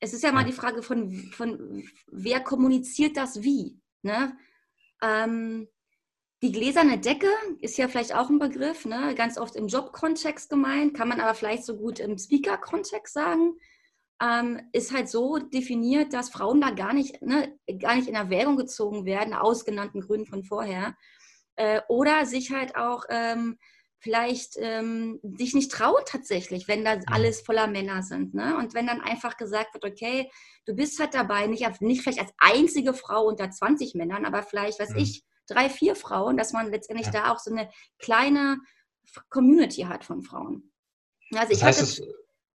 [0.00, 3.80] Es ist ja mal die Frage von, von wer kommuniziert das wie.
[4.02, 4.36] Ne?
[5.00, 5.68] Ähm,
[6.42, 7.28] die gläserne Decke
[7.60, 9.14] ist ja vielleicht auch ein Begriff, ne?
[9.14, 13.54] ganz oft im Jobkontext gemeint, kann man aber vielleicht so gut im Speaker-Kontext sagen.
[14.20, 18.56] Ähm, ist halt so definiert, dass Frauen da gar nicht, ne, gar nicht in Erwägung
[18.56, 20.96] gezogen werden, aus genannten Gründen von vorher.
[21.54, 23.56] Äh, oder sich halt auch ähm,
[24.00, 28.34] vielleicht ähm, sich nicht trauen tatsächlich, wenn da alles voller Männer sind.
[28.34, 28.56] Ne?
[28.56, 30.30] Und wenn dann einfach gesagt wird, okay,
[30.66, 34.42] du bist halt dabei, nicht, auf, nicht vielleicht als einzige Frau unter 20 Männern, aber
[34.42, 35.00] vielleicht, weiß Mhm.
[35.00, 37.12] ich, drei, vier Frauen, dass man letztendlich Ja.
[37.24, 38.58] da auch so eine kleine
[39.28, 40.72] Community hat von Frauen.
[41.32, 42.02] Also Das ich heißt, hatte, es,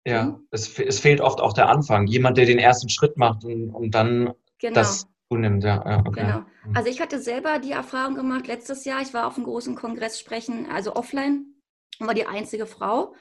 [0.07, 0.49] ja, Mhm.
[0.51, 2.07] es, es fehlt oft auch der Anfang.
[2.07, 4.75] Jemand, der den ersten Schritt macht und, und dann genau.
[4.75, 5.65] das zunimmt.
[5.65, 6.21] Ja, ja, okay.
[6.21, 6.39] Genau.
[6.39, 6.77] Mhm.
[6.77, 9.01] Also ich hatte selber die Erfahrung gemacht letztes Jahr.
[9.03, 11.55] Ich war auf einem großen Kongress sprechen, also offline,
[11.99, 13.15] und war die einzige Frau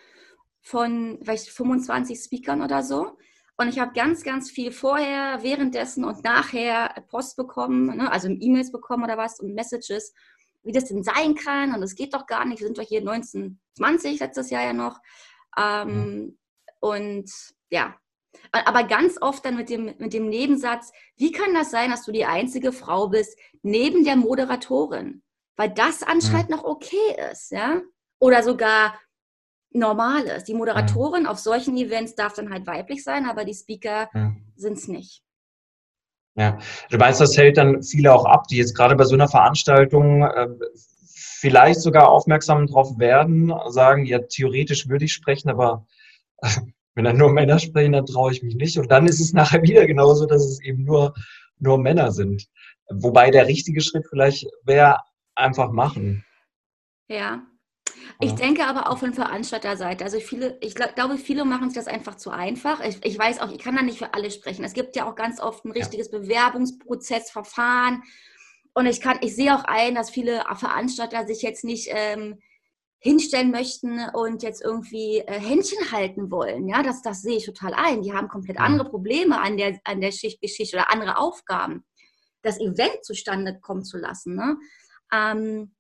[0.62, 3.18] von vielleicht 25 Speakern oder so.
[3.58, 8.12] Und ich habe ganz, ganz viel vorher, währenddessen und nachher Post bekommen, ne?
[8.12, 10.14] also E-Mails bekommen oder was und Messages,
[10.64, 11.74] wie das denn sein kann.
[11.74, 12.60] Und es geht doch gar nicht.
[12.60, 15.00] Wir sind doch hier 1920 letztes Jahr ja noch.
[15.58, 16.38] Ähm,
[16.80, 17.32] Und
[17.70, 17.96] ja,
[18.52, 22.12] aber ganz oft dann mit dem, mit dem Nebensatz, wie kann das sein, dass du
[22.12, 25.24] die einzige Frau bist neben der Moderatorin?
[25.56, 27.82] Weil das anscheinend noch okay ist, ja?
[28.20, 29.00] Oder sogar
[29.72, 30.48] normal ist.
[30.48, 34.36] Die Moderatorin auf solchen Events darf dann halt weiblich sein, aber die Speaker Ja.
[34.56, 35.24] sind es nicht.
[36.36, 36.58] Ja,
[36.90, 40.24] du meinst, das hält dann viele auch ab, die jetzt gerade bei so einer Veranstaltung
[40.24, 40.48] äh,
[41.40, 45.86] vielleicht sogar aufmerksam drauf werden, sagen, ja, theoretisch würde ich sprechen, aber
[46.96, 48.78] wenn dann nur Männer sprechen, dann traue ich mich nicht.
[48.78, 51.14] Und dann ist es nachher wieder genauso, dass es eben nur,
[51.60, 52.48] nur Männer sind.
[52.90, 54.98] Wobei der richtige Schritt vielleicht wäre,
[55.36, 56.26] einfach machen.
[57.08, 57.44] Ja.
[58.20, 58.36] Ich Ja.
[58.36, 60.04] denke aber auch von Veranstalterseite.
[60.04, 62.84] Also viele, ich gla- glaube, viele machen sich das einfach zu einfach.
[62.86, 64.64] Ich, ich weiß auch, ich kann da nicht für alle sprechen.
[64.64, 68.04] Es gibt ja auch ganz oft ein richtiges Bewerbungsprozessverfahren.
[68.74, 72.40] Und ich kann, ich sehe auch ein, dass viele Veranstalter sich jetzt nicht ähm,
[73.04, 76.68] hinstellen möchten und jetzt irgendwie äh, Händchen halten wollen.
[76.70, 78.04] Ja, das, das sehe ich total ein.
[78.04, 78.64] Die haben komplett Ja.
[78.64, 81.84] andere Probleme an der, an der Schichtgeschichte oder andere Aufgaben,
[82.44, 84.36] das Event zustande kommen zu lassen.
[84.36, 84.58] Ne?
[85.12, 85.76] Ähm,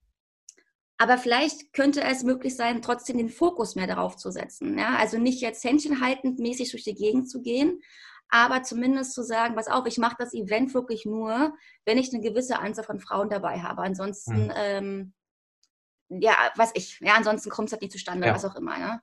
[0.97, 4.77] aber vielleicht könnte es möglich sein, trotzdem den Fokus mehr darauf zu setzen.
[4.77, 4.95] Ja?
[4.97, 7.81] Also nicht jetzt händchenhaltend mäßig durch die Gegend zu gehen,
[8.29, 11.53] aber zumindest zu sagen, pass auf, ich mache das Event wirklich nur,
[11.85, 13.81] wenn ich eine gewisse Anzahl von Frauen dabei habe.
[13.83, 14.53] Ansonsten Mhm.
[14.55, 15.13] ähm,
[16.19, 16.99] ja, was ich.
[17.01, 18.33] Ja, ansonsten kommt es halt nicht zustande, ja.
[18.33, 18.77] was auch immer.
[18.77, 19.01] Ne?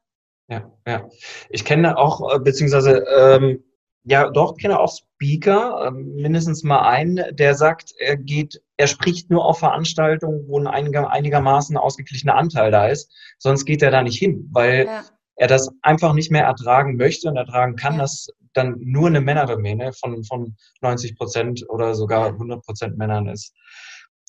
[0.49, 1.09] Ja, ja.
[1.51, 3.65] Ich kenne auch, äh, beziehungsweise, ähm,
[4.05, 9.31] ja, doch, kenne auch Speaker, äh, mindestens mal einen, der sagt, er geht, er spricht
[9.31, 14.03] nur auf Veranstaltungen, wo ein einiger, einigermaßen ausgeglichener Anteil da ist, sonst geht er da
[14.03, 15.05] nicht hin, weil ja.
[15.37, 18.01] er das einfach nicht mehr ertragen möchte und ertragen kann, ja.
[18.01, 23.55] dass dann nur eine Männerdomäne von, von 90 Prozent oder sogar 100 Prozent Männern ist.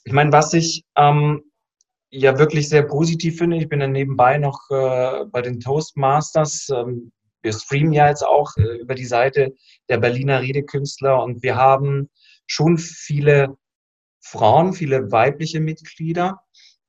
[0.04, 1.44] Ich meine, was ich ähm,
[2.12, 3.58] ja wirklich sehr positiv finde.
[3.58, 6.70] Ich bin dann nebenbei noch äh, bei den Toastmasters.
[6.70, 9.54] Ähm, wir streamen ja jetzt auch äh, über die Seite
[9.88, 12.10] der Berliner Redekünstler und wir haben
[12.48, 13.58] schon viele
[14.20, 16.42] Frauen, viele weibliche Mitglieder.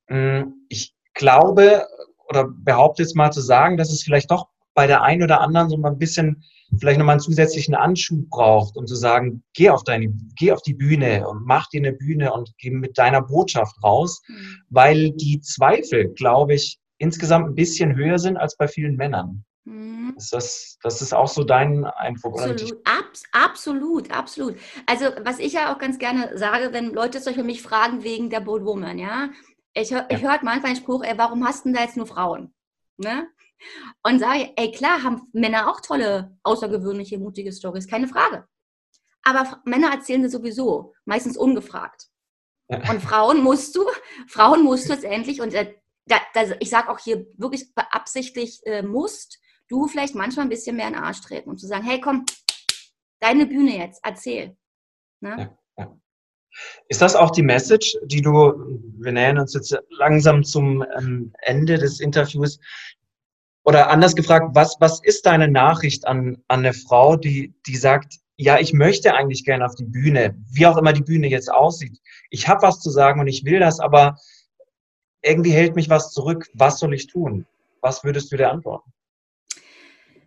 [0.09, 1.87] Ähm, ich glaube
[2.29, 5.69] oder behaupte jetzt mal zu sagen, dass es vielleicht doch bei der einen oder anderen
[5.69, 6.45] so mal ein bisschen
[6.79, 10.75] vielleicht nochmal einen zusätzlichen Anschub braucht, um zu sagen, geh auf deine, geh auf die
[10.75, 14.57] Bühne und mach dir eine Bühne und geh mit deiner Botschaft raus, mhm.
[14.69, 19.45] weil die Zweifel, glaube ich, insgesamt ein bisschen höher sind als bei vielen Männern.
[19.65, 20.15] Mhm.
[20.17, 22.41] Ist das, das ist auch so dein Eindruck?
[22.41, 24.57] Absolut, Abs absolut, absolut.
[24.87, 28.41] Also was ich ja auch ganz gerne sage, wenn Leute solche mich fragen wegen der
[28.41, 29.31] Bold Woman, ja,
[29.75, 30.07] ich, ja.
[30.09, 32.53] ich höre manchmal einen Spruch, ey, warum hast du da jetzt nur Frauen?
[32.97, 33.29] Ne?
[34.03, 38.47] Und sage, ey, klar haben Männer auch tolle, außergewöhnliche, mutige Stories, keine Frage.
[39.23, 42.09] Aber Männer erzählen sie sowieso, meistens ungefragt.
[42.69, 43.87] Und Frauen musst du,
[44.29, 45.75] Frauen musst du letztendlich, und äh,
[46.07, 50.77] da, da, ich sage auch hier wirklich beabsichtigt äh, musst, du vielleicht manchmal ein bisschen
[50.77, 52.27] mehr in den Arsch treten, um zu sagen, hey, komm,
[53.21, 54.57] deine Bühne jetzt, erzähl.
[55.21, 55.57] Ne?
[55.79, 56.01] Ja, ja.
[56.89, 58.33] Ist das auch die Message, die du,
[58.99, 62.59] wir nähern uns jetzt langsam zum ähm, Ende des Interviews,
[63.65, 68.17] oder anders gefragt, was, was ist deine Nachricht an, an eine Frau, die, die sagt,
[68.37, 72.01] ja, ich möchte eigentlich gerne auf die Bühne, wie auch immer die Bühne jetzt aussieht.
[72.31, 74.17] Ich habe was zu sagen und ich will das, aber
[75.23, 76.47] irgendwie hält mich was zurück.
[76.55, 77.47] Was soll ich tun?
[77.83, 78.91] Was würdest du dir antworten?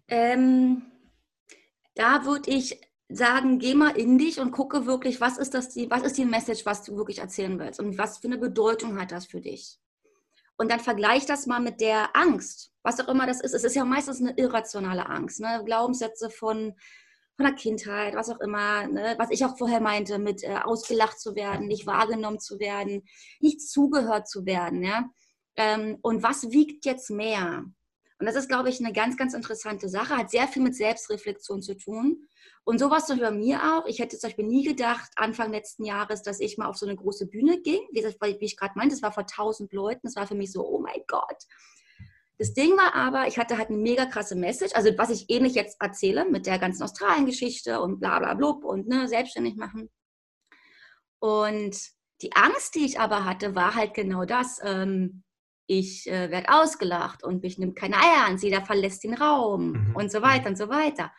[0.08, 0.84] Ähm,
[1.96, 5.90] da würde ich sagen, geh mal in dich und gucke wirklich, was ist das, die,
[5.90, 9.12] was ist die Message, was du wirklich erzählen willst und was für eine Bedeutung hat
[9.12, 9.80] das für dich.
[10.58, 13.54] Und dann vergleich das mal mit der Angst, was auch immer das ist.
[13.54, 15.64] Es ist ja meistens eine irrationale Angst, ne?
[15.66, 16.74] Glaubenssätze von,
[17.36, 19.16] von der Kindheit, was auch immer, ne?
[19.18, 23.04] was ich auch vorher meinte, mit äh, ausgelacht zu werden, nicht wahrgenommen zu werden,
[23.40, 24.84] nicht zugehört zu werden.
[24.84, 25.10] Ja?
[25.56, 27.66] Ähm, und was wiegt jetzt mehr?
[28.24, 31.62] Und das ist, glaube ich, eine ganz, ganz interessante Sache, hat sehr viel mit Selbstreflexion
[31.62, 32.26] zu tun.
[32.64, 33.86] Und sowas zum Beispiel bei mir auch.
[33.86, 36.96] Ich hätte zum Beispiel nie gedacht, Anfang letzten Jahres, dass ich mal auf so eine
[36.96, 37.82] große Bühne ging.
[37.92, 40.00] Wie, wie ich gerade meinte, das war vor tausend Leuten.
[40.04, 41.44] Das war für mich so, oh mein Gott.
[42.38, 44.74] Das Ding war aber, ich hatte halt eine mega krasse Message.
[44.74, 48.88] Also was ich ähnlich jetzt erzähle mit der ganzen Australien-Geschichte und bla bla blub und
[48.88, 49.90] ne, selbstständig machen.
[51.20, 51.78] Und
[52.22, 54.62] die Angst, die ich aber hatte, war halt genau das.
[54.64, 55.24] Ähm,
[55.68, 59.72] ich äh, werde ausgelacht und mich nimmt keine Eier an, sie da verlässt den Raum
[59.72, 59.96] mhm.
[59.96, 61.12] und so weiter und so weiter.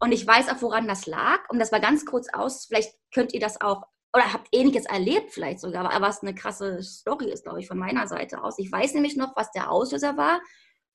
[0.00, 1.40] Und ich weiß auch, woran das lag.
[1.50, 3.82] Um das mal ganz kurz aus, vielleicht könnt ihr das auch,
[4.14, 7.78] oder habt ähnliches erlebt vielleicht sogar, aber was eine krasse Story ist, glaube ich, von
[7.78, 8.58] meiner Seite aus.
[8.58, 10.40] Ich weiß nämlich noch, was der Auslöser war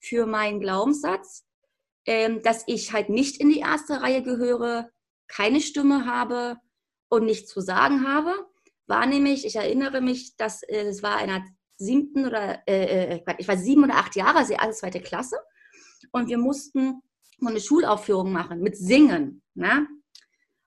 [0.00, 1.46] für meinen Glaubenssatz,
[2.04, 4.90] ähm, dass ich halt nicht in die erste Reihe gehöre,
[5.28, 6.56] keine Stimme habe
[7.08, 8.32] und nichts zu sagen habe.
[8.86, 11.44] War nämlich, ich erinnere mich, dass äh, es war einer
[11.76, 15.36] siebten oder, äh, äh ich war sieben oder acht Jahre, also alles zweite Klasse.
[16.12, 17.02] Und wir mussten
[17.44, 19.42] eine Schulaufführung machen mit Singen.
[19.54, 19.86] Ne?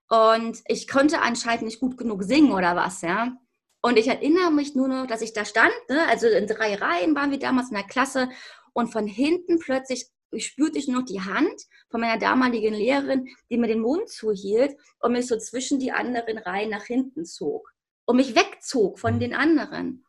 [0.09, 3.37] Und ich konnte anscheinend nicht gut genug singen oder was, ja.
[3.81, 6.05] Und ich erinnere mich nur noch, dass ich da stand, ne?
[6.09, 8.29] also in drei Reihen waren wir damals in der Klasse
[8.73, 13.67] und von hinten plötzlich spürte ich noch die Hand von meiner damaligen Lehrerin, die mir
[13.67, 17.71] den Mund zuhielt und mich so zwischen die anderen Reihen nach hinten zog
[18.05, 20.05] und mich wegzog von den anderen.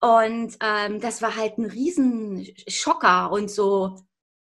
[0.00, 3.96] Und ähm, das war halt ein Riesenschocker und so,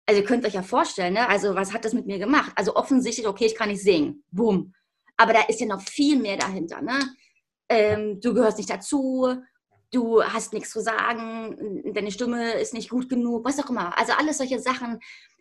[0.05, 1.27] also ihr könnt euch ja vorstellen, ne?
[1.27, 2.51] also was hat das mit mir gemacht?
[2.55, 4.73] Also offensichtlich, okay, ich kann nicht singen, boom.
[5.17, 6.81] Aber da ist ja noch viel mehr dahinter.
[6.81, 6.99] Ne?
[7.69, 9.35] Ähm, du gehörst nicht dazu,
[9.91, 13.97] du hast nichts zu sagen, deine Stimme ist nicht gut genug, was auch immer.
[13.97, 14.99] Also alles solche Sachen,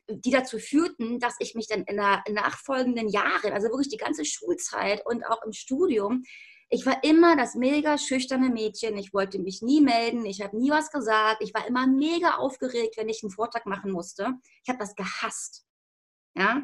[0.09, 4.25] die dazu führten, dass ich mich dann in der nachfolgenden Jahren, also wirklich die ganze
[4.25, 6.25] Schulzeit und auch im Studium,
[6.69, 8.97] ich war immer das mega schüchterne Mädchen.
[8.99, 10.27] Ich wollte mich nie melden.
[10.27, 11.43] Ich habe nie was gesagt.
[11.43, 14.35] Ich war immer mega aufgeregt, wenn ich einen Vortrag machen musste.
[14.65, 15.65] Ich habe das gehasst.
[16.35, 16.63] Ja.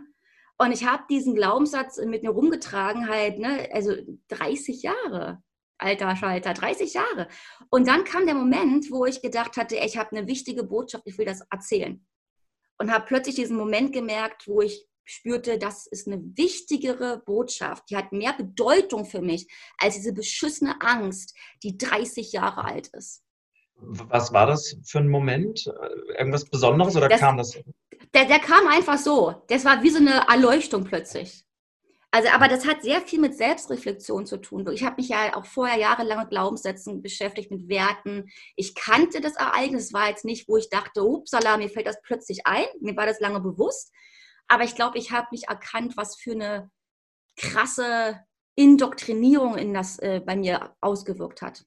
[0.58, 3.94] Und ich habe diesen Glaubenssatz mit mir rumgetragen, halt, ne, also
[4.28, 5.42] 30 Jahre.
[5.78, 7.28] Alter Schalter, 30 Jahre.
[7.70, 11.18] Und dann kam der Moment, wo ich gedacht hatte, ich habe eine wichtige Botschaft, ich
[11.18, 12.06] will das erzählen.
[12.78, 17.90] Und habe plötzlich diesen Moment gemerkt, wo ich spürte, das ist eine wichtigere Botschaft.
[17.90, 19.46] Die hat mehr Bedeutung für mich
[19.78, 23.22] als diese beschissene Angst, die 30 Jahre alt ist.
[23.76, 25.66] Was war das für ein Moment?
[26.16, 27.58] Irgendwas Besonderes oder das, kam das?
[28.14, 29.42] Der, der kam einfach so.
[29.48, 31.44] Das war wie so eine Erleuchtung plötzlich.
[32.14, 34.68] Also, aber das hat sehr viel mit Selbstreflexion zu tun.
[34.70, 38.30] Ich habe mich ja auch vorher jahrelang mit Glaubenssätzen beschäftigt, mit Werten.
[38.54, 42.46] Ich kannte das Ereignis, war jetzt nicht, wo ich dachte, upsala, mir fällt das plötzlich
[42.46, 42.66] ein.
[42.82, 43.92] Mir war das lange bewusst.
[44.48, 46.70] Aber ich glaube, ich habe mich erkannt, was für eine
[47.36, 48.20] krasse
[48.54, 51.64] Indoktrinierung in das äh, bei mir ausgewirkt hat.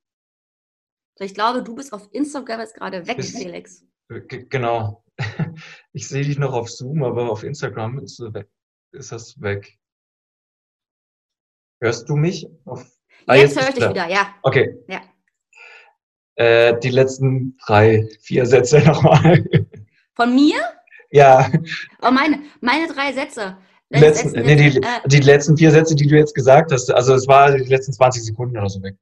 [1.20, 3.86] Ich glaube, du bist auf Instagram jetzt gerade weg, bist, Felix.
[4.10, 5.04] Genau.
[5.94, 8.22] Ich sehe dich noch auf Zoom, aber auf Instagram ist,
[8.92, 9.80] ist das weg.
[11.82, 12.46] Hörst du mich?
[12.66, 12.86] Auf,
[13.26, 14.36] ah, jetzt, jetzt höre ich dich wieder, ja.
[14.44, 14.78] Okay.
[14.90, 15.02] Ja.
[16.36, 19.46] Äh, die letzten drei, vier Sätze nochmal.
[20.16, 20.60] Von mir?
[21.16, 21.50] Ja.
[22.02, 23.58] Oh, meine, meine drei Sätze.
[23.90, 27.14] Letzten, letzten, nee, die, äh, die letzten vier Sätze, die du jetzt gesagt hast, also
[27.14, 28.96] es war die letzten 20 Sekunden oder so weg.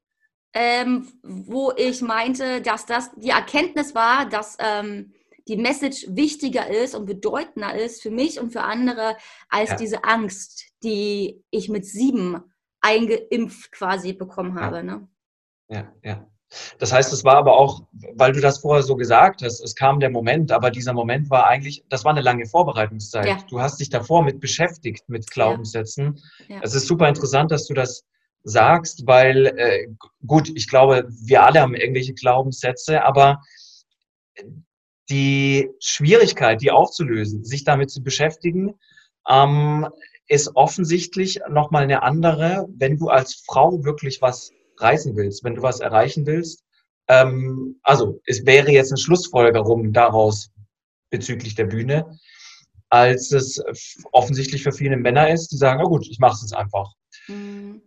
[0.53, 5.13] Ähm, wo ich meinte, dass das die Erkenntnis war, dass ähm,
[5.47, 9.17] die Message wichtiger ist und bedeutender ist für mich und für andere
[9.49, 9.75] als ja.
[9.77, 12.43] diese Angst, die ich mit sieben
[12.81, 14.77] eingeimpft quasi bekommen habe.
[14.77, 14.83] Ja.
[14.83, 15.07] Ne?
[15.69, 16.32] ja, ja.
[16.79, 17.83] Das heißt, es war aber auch,
[18.15, 21.47] weil du das vorher so gesagt hast, es kam der Moment, aber dieser Moment war
[21.47, 23.25] eigentlich, das war eine lange Vorbereitungszeit.
[23.25, 23.37] Ja.
[23.49, 26.21] Du hast dich davor mit beschäftigt, mit Glaubenssätzen.
[26.47, 26.59] Ja.
[26.61, 28.03] Es ist super interessant, dass du das
[28.43, 29.87] sagst, weil, äh,
[30.25, 33.41] gut, ich glaube, wir alle haben irgendwelche Glaubenssätze, aber
[35.09, 38.73] die Schwierigkeit, die aufzulösen, sich damit zu beschäftigen,
[39.29, 39.87] ähm,
[40.27, 45.61] ist offensichtlich nochmal eine andere, wenn du als Frau wirklich was reißen willst, wenn du
[45.61, 46.63] was erreichen willst.
[47.07, 50.51] Ähm, also es wäre jetzt eine Schlussfolgerung daraus
[51.09, 52.17] bezüglich der Bühne,
[52.89, 53.61] als es
[54.11, 56.91] offensichtlich für viele Männer ist, die sagen, na gut, ich mache es jetzt einfach.
[57.27, 57.81] Mhm.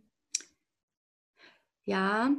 [1.85, 2.31] Ja.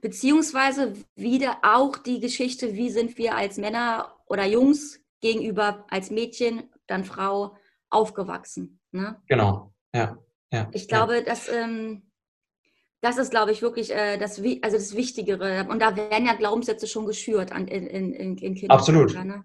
[0.00, 6.70] Beziehungsweise wieder auch die Geschichte, wie sind wir als Männer oder Jungs gegenüber als Mädchen,
[6.86, 7.56] dann Frau
[7.90, 8.80] aufgewachsen.
[8.92, 9.20] Ne?
[9.26, 10.18] Genau, ja.
[10.52, 11.22] ja ich glaube, ja.
[11.22, 12.09] dass ähm,
[13.00, 15.66] das ist, glaube ich, wirklich äh, das, also das Wichtigere.
[15.68, 18.76] Und da werden ja Glaubenssätze schon geschürt an, in, in, in Kindern.
[18.76, 19.14] Absolut.
[19.14, 19.44] Ne?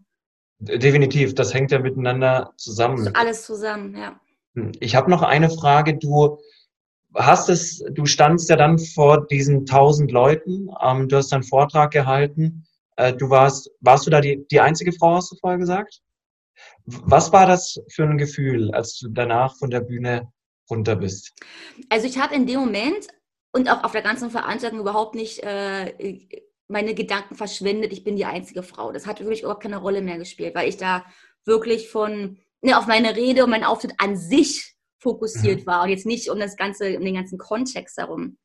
[0.59, 3.13] Definitiv, das hängt ja miteinander zusammen.
[3.15, 4.19] Alles zusammen, ja.
[4.55, 5.97] Hm, ich habe noch eine Frage.
[5.97, 6.39] Du
[7.13, 11.91] hast es, du standst ja dann vor diesen tausend Leuten, ähm, du hast einen Vortrag
[11.91, 12.65] gehalten.
[12.97, 16.01] Äh, du warst, warst du da die, die einzige Frau, hast du vorher gesagt?
[16.85, 20.31] Was war das für ein Gefühl, als du danach von der Bühne
[20.69, 21.33] runter bist?
[21.89, 23.07] Also ich habe in dem Moment
[23.55, 26.19] und auch auf der ganzen Veranstaltung überhaupt nicht äh,
[26.67, 28.91] meine Gedanken verschwendet, ich bin die einzige Frau.
[28.91, 31.05] Das hat für mich überhaupt keine Rolle mehr gespielt, weil ich da
[31.45, 35.67] wirklich von ne, auf meine Rede und meinen Auftritt an sich fokussiert mhm.
[35.67, 38.37] war und jetzt nicht um das ganze, um den ganzen Kontext herum.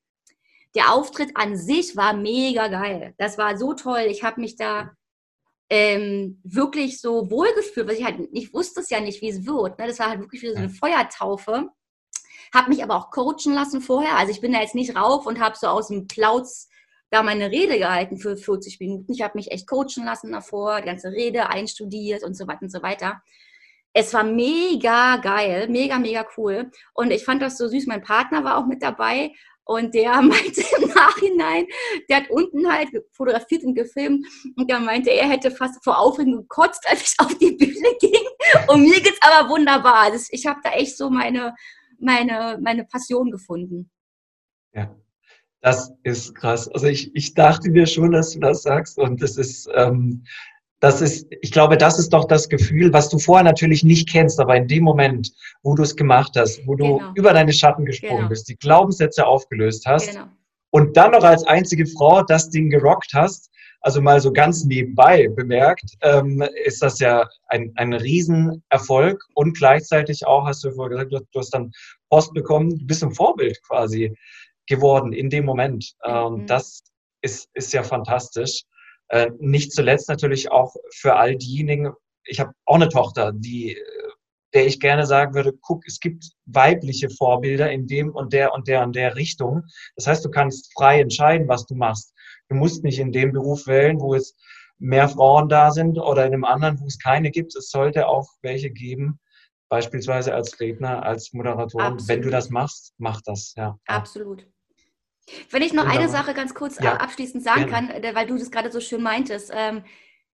[0.77, 3.15] Der Auftritt an sich war mega geil.
[3.19, 4.07] Das war so toll.
[4.09, 4.93] Ich habe mich da
[5.71, 9.77] ähm, wirklich so wohlgefühlt, weil ich halt nicht wusste es ja nicht, wie es wird.
[9.77, 9.89] Ne?
[9.89, 11.71] Das war halt wirklich wie so eine Feuertaufe
[12.53, 14.17] habe mich aber auch coachen lassen vorher.
[14.17, 16.69] Also ich bin da jetzt nicht rauf und habe so aus dem Clouds
[17.11, 19.13] da meine Rede gehalten für 40 Minuten.
[19.13, 22.71] Ich habe mich echt coachen lassen davor, die ganze Rede einstudiert und so weiter und
[22.71, 23.23] so weiter.
[23.93, 26.71] Es war mega geil, mega, mega cool.
[26.95, 27.87] Und ich fand das so süß.
[27.87, 29.33] Mein Partner war auch mit dabei
[29.65, 31.67] und der meinte im Nachhinein,
[32.09, 36.37] der hat unten halt fotografiert und gefilmt und der meinte, er hätte fast vor Aufregung
[36.39, 38.27] gekotzt, als ich auf die Bühne ging.
[38.69, 39.97] Und mir geht's aber wunderbar.
[39.97, 41.55] Also ich habe da echt so meine,
[42.01, 43.91] meine, meine Passion gefunden.
[44.75, 44.95] Ja,
[45.61, 46.69] das ist krass.
[46.69, 50.25] Also ich, ich dachte mir schon, dass du das sagst und das ist, ähm,
[50.81, 54.41] das ist, ich glaube, das ist doch das Gefühl, was du vorher natürlich nicht kennst,
[54.41, 55.31] aber in dem Moment,
[55.63, 57.13] wo du es gemacht hast, wo du genau.
[57.15, 58.29] über deine Schatten gesprungen genau.
[58.31, 60.29] bist, die Glaubenssätze aufgelöst hast genau.
[60.71, 65.29] und dann noch als einzige Frau das Ding gerockt hast, also mal so ganz nebenbei
[65.29, 71.27] bemerkt, ähm, ist das ja ein, ein Riesenerfolg und gleichzeitig auch, hast du vorher gesagt,
[71.33, 71.73] du hast dann
[72.11, 74.15] Post bekommen, du bist ein Vorbild quasi
[74.67, 75.95] geworden in dem Moment.
[76.05, 76.47] Ähm, mhm.
[76.47, 76.83] Das
[77.23, 78.65] ist, ist ja fantastisch.
[79.09, 81.93] Äh, nicht zuletzt natürlich auch für all diejenigen,
[82.25, 83.77] ich habe auch eine Tochter, die
[84.55, 88.69] der ich gerne sagen würde, guck, es gibt weibliche Vorbilder in dem und der und
[88.69, 89.65] der und der Richtung.
[89.97, 92.13] Das heißt, du kannst frei entscheiden, was du machst.
[92.51, 94.37] Du musst nicht in dem Beruf wählen, wo es
[94.79, 97.55] mehr Frauen da sind oder in einem anderen, wo es keine gibt.
[97.55, 99.21] Es sollte auch welche geben,
[99.69, 101.87] beispielsweise als Redner, als Moderatorin.
[101.87, 102.09] Absolut.
[102.09, 103.55] Wenn du das machst, mach das.
[103.57, 103.79] Ja.
[103.87, 104.47] Absolut.
[105.51, 106.03] Wenn ich noch Wunderbar.
[106.03, 106.97] eine Sache ganz kurz ja.
[106.97, 107.89] abschließend sagen Gerne.
[107.89, 109.53] kann, äh, weil du das gerade so schön meintest.
[109.55, 109.85] Ähm,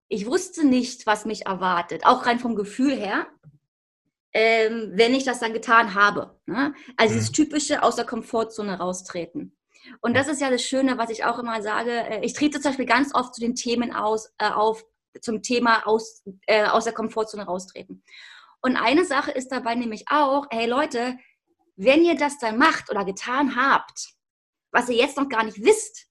[0.09, 3.27] ich wusste nicht, was mich erwartet, auch rein vom Gefühl her,
[4.33, 6.39] ähm, wenn ich das dann getan habe.
[6.47, 6.75] Ne?
[6.97, 7.19] Also mhm.
[7.19, 9.56] dieses typische aus der Komfortzone raustreten.
[10.01, 11.91] Und das ist ja das Schöne, was ich auch immer sage.
[11.91, 14.85] Äh, ich trete zum Beispiel ganz oft zu den Themen aus, äh, auf,
[15.21, 18.03] zum Thema aus, äh, aus der Komfortzone raustreten.
[18.61, 21.17] Und eine Sache ist dabei nämlich auch, hey Leute,
[21.77, 24.15] wenn ihr das dann macht oder getan habt,
[24.73, 26.07] was ihr jetzt noch gar nicht wisst,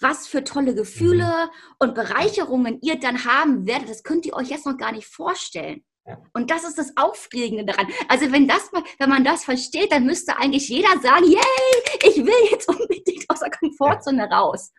[0.00, 1.74] was für tolle Gefühle mhm.
[1.78, 5.84] und Bereicherungen ihr dann haben werdet, das könnt ihr euch jetzt noch gar nicht vorstellen.
[6.32, 7.88] Und das ist das Aufregende daran.
[8.08, 12.50] Also wenn das, wenn man das versteht, dann müsste eigentlich jeder sagen, yay, ich will
[12.50, 14.38] jetzt unbedingt aus der Komfortzone ja.
[14.38, 14.72] raus.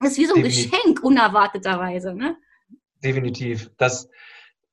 [0.00, 0.70] Das ist wie so ein Definitiv.
[0.70, 2.14] Geschenk, unerwarteterweise.
[2.14, 2.36] Ne?
[3.02, 3.70] Definitiv.
[3.78, 4.08] Das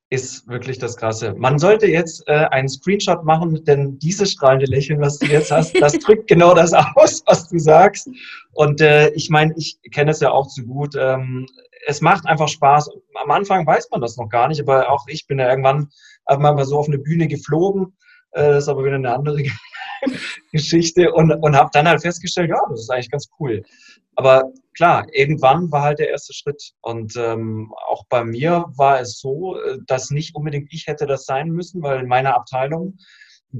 [0.09, 1.33] ist wirklich das Krasse.
[1.35, 5.79] Man sollte jetzt äh, einen Screenshot machen, denn dieses strahlende Lächeln, was du jetzt hast,
[5.81, 8.09] das drückt genau das aus, was du sagst.
[8.53, 10.95] Und äh, ich meine, ich kenne es ja auch zu gut.
[10.95, 11.47] Ähm,
[11.87, 12.89] es macht einfach Spaß.
[13.15, 15.89] Am Anfang weiß man das noch gar nicht, aber auch ich bin ja irgendwann
[16.27, 17.95] mal so auf eine Bühne geflogen.
[18.31, 19.37] Äh, das ist aber wieder eine andere
[20.51, 23.63] Geschichte und, und habe dann halt festgestellt, ja, das ist eigentlich ganz cool.
[24.15, 26.71] Aber klar, irgendwann war halt der erste Schritt.
[26.81, 31.25] Und ähm, auch bei mir war es so, äh, dass nicht unbedingt ich hätte das
[31.25, 32.97] sein müssen, weil in meiner Abteilung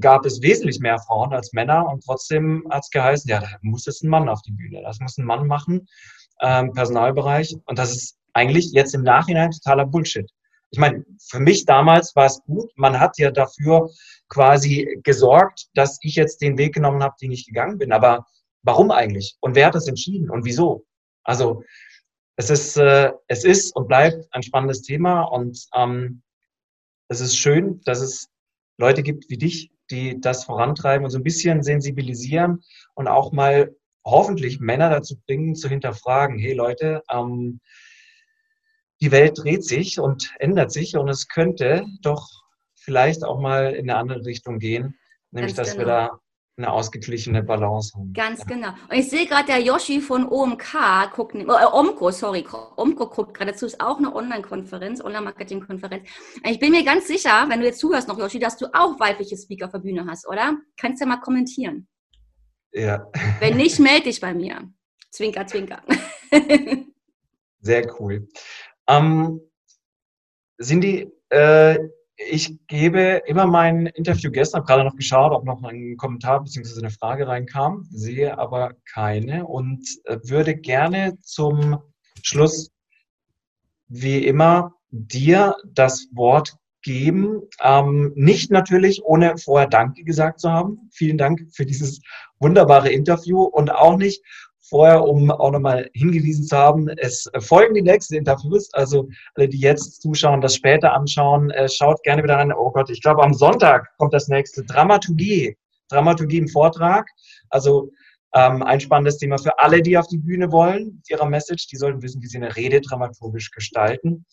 [0.00, 3.86] gab es wesentlich mehr Frauen als Männer und trotzdem hat es geheißen, ja, da muss
[3.86, 5.86] jetzt ein Mann auf die Bühne, das muss ein Mann machen
[6.40, 7.56] ähm, Personalbereich.
[7.66, 10.30] Und das ist eigentlich jetzt im Nachhinein totaler Bullshit.
[10.70, 12.70] Ich meine, für mich damals war es gut.
[12.76, 13.90] Man hat ja dafür
[14.28, 17.92] quasi gesorgt, dass ich jetzt den Weg genommen habe, den ich gegangen bin.
[17.92, 18.26] Aber
[18.62, 19.36] warum eigentlich?
[19.40, 20.84] Und wer hat das entschieden und wieso?
[21.24, 21.62] Also
[22.36, 26.22] es ist, äh, es ist und bleibt ein spannendes Thema und ähm,
[27.08, 28.28] es ist schön, dass es
[28.78, 32.62] Leute gibt wie dich, die das vorantreiben und so ein bisschen sensibilisieren
[32.94, 37.60] und auch mal hoffentlich Männer dazu bringen, zu hinterfragen, hey Leute, ähm,
[39.00, 42.28] die Welt dreht sich und ändert sich und es könnte doch
[42.74, 44.98] vielleicht auch mal in eine andere Richtung gehen,
[45.30, 45.86] nämlich Ganz dass genau.
[45.86, 46.20] wir da
[46.58, 48.12] eine ausgeglichene Balance haben.
[48.14, 48.46] Ganz ja.
[48.46, 48.68] genau.
[48.88, 53.54] Und ich sehe gerade, der Yoshi von OMK guckt, äh, Omco, sorry, Omco guckt gerade
[53.54, 56.08] zu, ist auch eine Online-Konferenz, Online-Marketing-Konferenz.
[56.48, 59.36] Ich bin mir ganz sicher, wenn du jetzt zuhörst noch, Yoshi, dass du auch weibliche
[59.36, 60.56] Speaker auf der Bühne hast, oder?
[60.78, 61.88] Kannst du ja mal kommentieren.
[62.72, 63.06] Ja.
[63.40, 64.70] Wenn nicht, melde dich bei mir.
[65.10, 65.82] Zwinker, zwinker.
[67.60, 68.28] Sehr cool.
[68.88, 69.40] Ähm,
[70.62, 71.78] Cindy, äh,
[72.16, 76.78] ich gebe immer mein Interview gestern, habe gerade noch geschaut, ob noch ein Kommentar bzw.
[76.78, 81.78] eine Frage reinkam, sehe aber keine und äh, würde gerne zum
[82.22, 82.70] Schluss,
[83.88, 87.42] wie immer, dir das Wort geben.
[87.62, 90.88] Ähm, nicht natürlich, ohne vorher Danke gesagt zu haben.
[90.92, 92.00] Vielen Dank für dieses
[92.38, 94.22] wunderbare Interview und auch nicht
[94.68, 98.72] vorher, um auch nochmal hingewiesen zu haben, es folgen die nächsten Interviews.
[98.74, 102.52] Also alle, die jetzt zuschauen, das später anschauen, äh, schaut gerne wieder an.
[102.52, 105.56] Oh Gott, ich glaube, am Sonntag kommt das nächste Dramaturgie.
[105.88, 107.08] Dramaturgie im Vortrag.
[107.50, 107.90] Also
[108.34, 111.68] ähm, ein spannendes Thema für alle, die auf die Bühne wollen, mit ihrer Message.
[111.68, 114.26] Die sollten wissen, wie sie eine Rede dramaturgisch gestalten.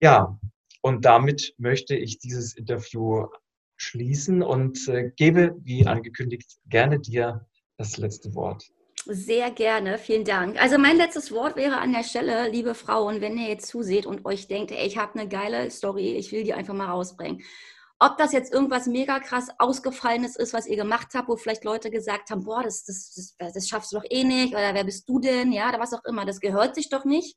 [0.00, 0.38] Ja,
[0.82, 3.26] und damit möchte ich dieses Interview
[3.76, 8.68] schließen und äh, gebe, wie angekündigt, gerne dir das letzte Wort.
[9.06, 10.60] Sehr gerne, vielen Dank.
[10.60, 14.24] Also mein letztes Wort wäre an der Stelle, liebe Frauen, wenn ihr jetzt zuseht und
[14.24, 17.42] euch denkt, ey, ich habe eine geile Story, ich will die einfach mal rausbringen.
[17.98, 21.90] Ob das jetzt irgendwas mega krass ausgefallenes ist, was ihr gemacht habt, wo vielleicht Leute
[21.90, 25.08] gesagt haben, boah, das, das, das, das schaffst du doch eh nicht, oder wer bist
[25.08, 27.36] du denn, ja, oder was auch immer, das gehört sich doch nicht.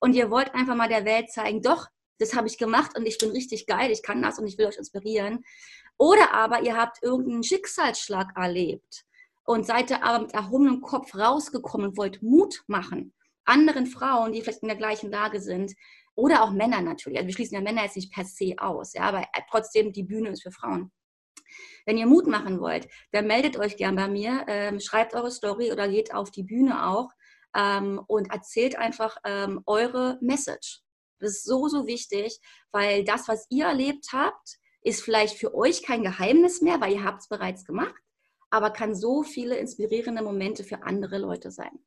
[0.00, 1.86] Und ihr wollt einfach mal der Welt zeigen, doch,
[2.18, 4.66] das habe ich gemacht und ich bin richtig geil, ich kann das und ich will
[4.66, 5.44] euch inspirieren.
[5.96, 9.04] Oder aber ihr habt irgendeinen Schicksalsschlag erlebt
[9.48, 13.14] und seid da aber mit erhobenem Kopf rausgekommen und wollt Mut machen
[13.46, 15.74] anderen Frauen, die vielleicht in der gleichen Lage sind
[16.14, 17.16] oder auch Männer natürlich.
[17.16, 20.28] Also wir schließen ja Männer jetzt nicht per se aus, ja, aber trotzdem die Bühne
[20.28, 20.92] ist für Frauen.
[21.86, 25.72] Wenn ihr Mut machen wollt, dann meldet euch gern bei mir, ähm, schreibt eure Story
[25.72, 27.10] oder geht auf die Bühne auch
[27.56, 30.82] ähm, und erzählt einfach ähm, eure Message.
[31.20, 32.38] Das ist so, so wichtig,
[32.70, 37.04] weil das, was ihr erlebt habt, ist vielleicht für euch kein Geheimnis mehr, weil ihr
[37.04, 38.02] habt es bereits gemacht,
[38.50, 41.78] aber kann so viele inspirierende Momente für andere Leute sein.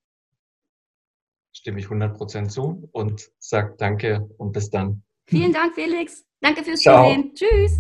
[1.54, 5.04] Stimme ich 100% zu und sage danke und bis dann.
[5.26, 6.26] Vielen Dank, Felix.
[6.40, 7.34] Danke fürs Zusehen.
[7.36, 7.80] Tschüss.